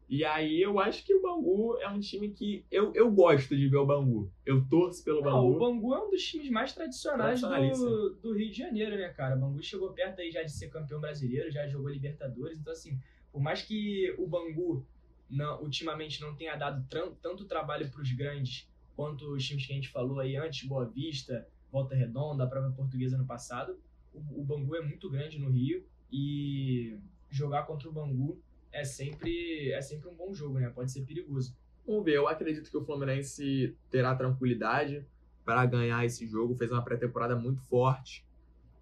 E 0.08 0.24
aí 0.24 0.62
eu 0.62 0.80
acho 0.80 1.04
que 1.04 1.16
o 1.16 1.22
Bangu 1.22 1.78
é 1.80 1.90
um 1.90 2.00
time 2.00 2.30
que 2.30 2.64
eu, 2.72 2.92
eu 2.94 3.12
gosto 3.12 3.56
de 3.56 3.68
ver 3.68 3.78
o 3.78 3.86
Bangu. 3.88 4.32
Eu 4.46 4.64
torço 4.68 5.04
pelo 5.04 5.22
Não, 5.22 5.48
o 5.48 5.54
Bangu. 5.54 5.60
Bangu 5.82 5.94
é 5.96 6.06
um 6.08 6.10
dos 6.12 6.24
times 6.24 6.50
mais 6.52 6.74
tradicionais 6.74 7.42
do, 7.42 8.16
do 8.22 8.34
Rio 8.34 8.52
de 8.52 8.58
Janeiro, 8.58 8.96
né, 8.96 9.10
cara? 9.10 9.36
O 9.36 9.40
Bangu 9.40 9.62
chegou 9.64 9.92
perto 9.94 10.22
aí 10.22 10.30
já 10.32 10.44
de 10.44 10.52
ser 10.52 10.70
campeão 10.70 11.00
brasileiro, 11.00 11.50
já 11.52 11.68
jogou 11.68 11.90
Libertadores. 11.90 12.60
Então, 12.60 12.72
assim, 12.72 13.00
por 13.32 13.42
mais 13.42 13.64
que 13.64 14.14
o 14.20 14.28
Bangu 14.28 14.86
não, 15.30 15.62
ultimamente 15.62 16.22
não 16.22 16.36
tenha 16.36 16.56
dado 16.56 16.86
tanto 17.22 17.46
trabalho 17.46 17.90
para 17.90 18.02
os 18.02 18.12
grandes 18.12 18.68
quanto 18.96 19.34
os 19.34 19.46
times 19.46 19.66
que 19.66 19.74
a 19.74 19.76
gente 19.76 19.90
falou 19.90 20.20
aí 20.20 20.38
antes, 20.38 20.68
Boa 20.68 20.86
Vista, 20.86 21.48
Volta 21.72 21.96
Redonda, 21.96 22.44
a 22.44 22.48
própria 22.48 22.72
Portuguesa 22.72 23.18
no 23.18 23.26
passado, 23.26 23.78
o, 24.14 24.42
o 24.42 24.44
Bangu 24.44 24.76
é 24.76 24.82
muito 24.82 25.10
grande 25.10 25.38
no 25.38 25.50
Rio 25.50 25.86
e 26.12 26.98
jogar 27.30 27.64
contra 27.64 27.90
o 27.90 27.92
Bangu 27.92 28.40
é 28.72 28.84
sempre, 28.84 29.72
é 29.72 29.82
sempre 29.82 30.10
um 30.10 30.16
bom 30.16 30.34
jogo, 30.34 30.60
né? 30.60 30.70
Pode 30.70 30.92
ser 30.92 31.06
perigoso. 31.06 31.56
Vamos 31.86 32.04
ver, 32.04 32.16
eu 32.16 32.28
acredito 32.28 32.70
que 32.70 32.78
o 32.78 32.84
Fluminense 32.84 33.76
terá 33.90 34.16
tranquilidade 34.16 35.06
para 35.44 35.66
ganhar 35.66 36.04
esse 36.06 36.26
jogo. 36.26 36.56
Fez 36.56 36.72
uma 36.72 36.84
pré-temporada 36.84 37.36
muito 37.36 37.62
forte. 37.64 38.26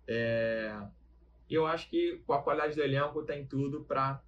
É, 0.07 0.75
E 1.49 1.53
eu 1.53 1.65
acho 1.67 1.89
que 1.89 2.21
com 2.25 2.33
a 2.33 2.41
qualidade 2.41 2.75
do 2.75 2.81
elenco 2.81 3.23
tem 3.23 3.45
tudo 3.45 3.83
para 3.83 4.21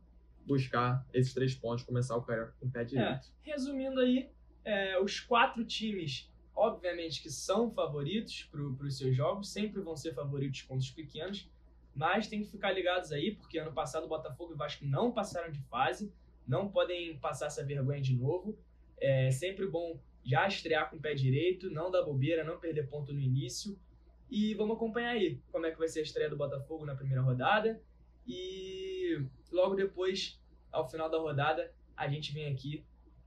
buscar 0.45 1.05
esses 1.13 1.33
três 1.33 1.55
pontos, 1.55 1.83
começar 1.83 2.15
o 2.15 2.21
Carioca 2.21 2.55
com 2.59 2.67
o 2.67 2.71
pé 2.71 2.83
direito. 2.83 3.27
Resumindo 3.41 3.99
aí, 3.99 4.29
é, 4.63 4.99
os 4.99 5.19
quatro 5.19 5.65
times, 5.65 6.31
obviamente 6.55 7.21
que 7.21 7.29
são 7.29 7.71
favoritos 7.71 8.43
para 8.51 8.61
os 8.61 8.97
seus 8.97 9.15
jogos, 9.15 9.49
sempre 9.49 9.81
vão 9.81 9.95
ser 9.95 10.13
favoritos 10.13 10.61
contra 10.61 10.83
os 10.83 10.91
pequenos, 10.91 11.49
mas 11.93 12.27
tem 12.27 12.43
que 12.43 12.49
ficar 12.49 12.71
ligados 12.71 13.11
aí, 13.11 13.35
porque 13.35 13.57
ano 13.57 13.71
passado 13.71 14.05
o 14.05 14.09
Botafogo 14.09 14.51
e 14.51 14.55
o 14.55 14.57
Vasco 14.57 14.85
não 14.85 15.11
passaram 15.11 15.51
de 15.51 15.61
fase, 15.63 16.11
não 16.47 16.69
podem 16.69 17.17
passar 17.17 17.47
essa 17.47 17.63
vergonha 17.63 18.01
de 18.01 18.15
novo. 18.15 18.57
É 18.99 19.31
sempre 19.31 19.67
bom 19.67 19.99
já 20.23 20.47
estrear 20.47 20.89
com 20.89 20.97
o 20.97 20.99
pé 20.99 21.13
direito, 21.13 21.69
não 21.69 21.89
dar 21.89 22.03
bobeira, 22.03 22.43
não 22.43 22.59
perder 22.59 22.87
ponto 22.87 23.13
no 23.13 23.19
início. 23.19 23.79
E 24.29 24.53
vamos 24.55 24.75
acompanhar 24.75 25.11
aí 25.11 25.39
como 25.51 25.65
é 25.65 25.71
que 25.71 25.77
vai 25.77 25.87
ser 25.87 25.99
a 25.99 26.03
estreia 26.03 26.29
do 26.29 26.35
Botafogo 26.35 26.85
na 26.85 26.95
primeira 26.95 27.21
rodada. 27.21 27.81
E 28.27 29.21
logo 29.51 29.75
depois, 29.75 30.39
ao 30.71 30.89
final 30.89 31.09
da 31.09 31.17
rodada, 31.17 31.71
a 31.95 32.07
gente 32.07 32.33
vem 32.33 32.51
aqui 32.51 32.83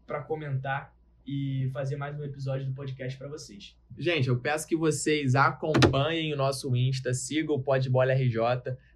para 0.06 0.22
comentar 0.22 0.94
e 1.26 1.68
fazer 1.72 1.96
mais 1.96 2.18
um 2.18 2.24
episódio 2.24 2.66
do 2.66 2.72
podcast 2.72 3.18
para 3.18 3.28
vocês. 3.28 3.76
Gente, 3.98 4.28
eu 4.28 4.40
peço 4.40 4.66
que 4.66 4.74
vocês 4.74 5.34
acompanhem 5.34 6.32
o 6.32 6.36
nosso 6.36 6.74
Insta, 6.74 7.12
sigam 7.12 7.56
o 7.56 7.62
Podbola 7.62 8.14
RJ, 8.14 8.38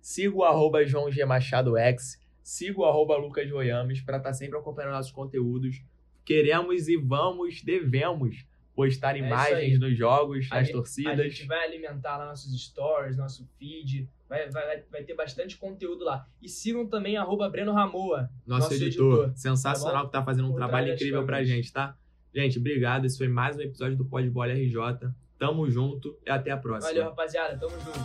sigam 0.01 0.39
o 0.39 0.85
João 0.87 1.11
G. 1.11 1.25
Machado 1.27 1.77
X, 1.77 2.19
sigam 2.43 2.85
o 2.85 3.17
Lucas 3.19 3.51
Goiames 3.51 4.01
para 4.01 4.17
estar 4.17 4.33
sempre 4.33 4.59
acompanhando 4.59 4.93
nossos 4.93 5.13
conteúdos. 5.13 5.83
Queremos 6.25 6.89
e 6.89 6.97
vamos, 6.97 7.63
devemos 7.63 8.47
postar 8.75 9.15
É 9.17 9.19
imagens 9.19 9.79
dos 9.79 9.97
jogos, 9.97 10.49
A 10.51 10.59
as 10.59 10.67
gente- 10.67 10.77
torcidas. 10.77 11.19
A 11.19 11.23
gente 11.23 11.47
vai 11.47 11.65
alimentar 11.67 12.17
lá 12.19 12.27
nossos 12.27 12.53
stories, 12.61 13.17
nosso 13.17 13.49
feed. 13.59 14.09
Vai, 14.29 14.49
vai, 14.51 14.83
vai 14.91 15.03
ter 15.05 15.15
bastante 15.15 15.57
conteúdo 15.59 16.05
lá. 16.05 16.27
E 16.41 16.49
sigam 16.49 16.87
também 16.87 17.17
arroba 17.19 17.49
Breno 17.51 17.73
Ramoa. 17.73 18.31
Nosso, 18.47 18.63
nosso 18.71 18.75
editor, 18.83 19.25
editor, 19.25 19.33
sensacional, 19.37 20.03
tá 20.03 20.07
que 20.07 20.13
tá 20.13 20.25
fazendo 20.25 20.47
um 20.49 20.53
Por 20.53 20.57
trabalho 20.57 20.93
incrível 20.95 21.25
pra 21.27 21.45
gente, 21.45 21.71
tá? 21.73 21.95
Gente, 22.35 22.59
obrigado. 22.59 23.05
Esse 23.05 23.19
foi 23.19 23.29
mais 23.29 23.57
um 23.59 23.61
episódio 23.61 23.97
do 23.97 24.07
Podbola 24.07 24.53
RJ. 24.55 25.11
Tamo 25.39 25.69
junto 25.71 26.19
e 26.27 26.31
até 26.31 26.51
a 26.51 26.57
próxima. 26.57 26.89
Valeu, 26.93 27.05
rapaziada. 27.11 27.59
Tamo 27.59 27.73
junto. 27.79 28.01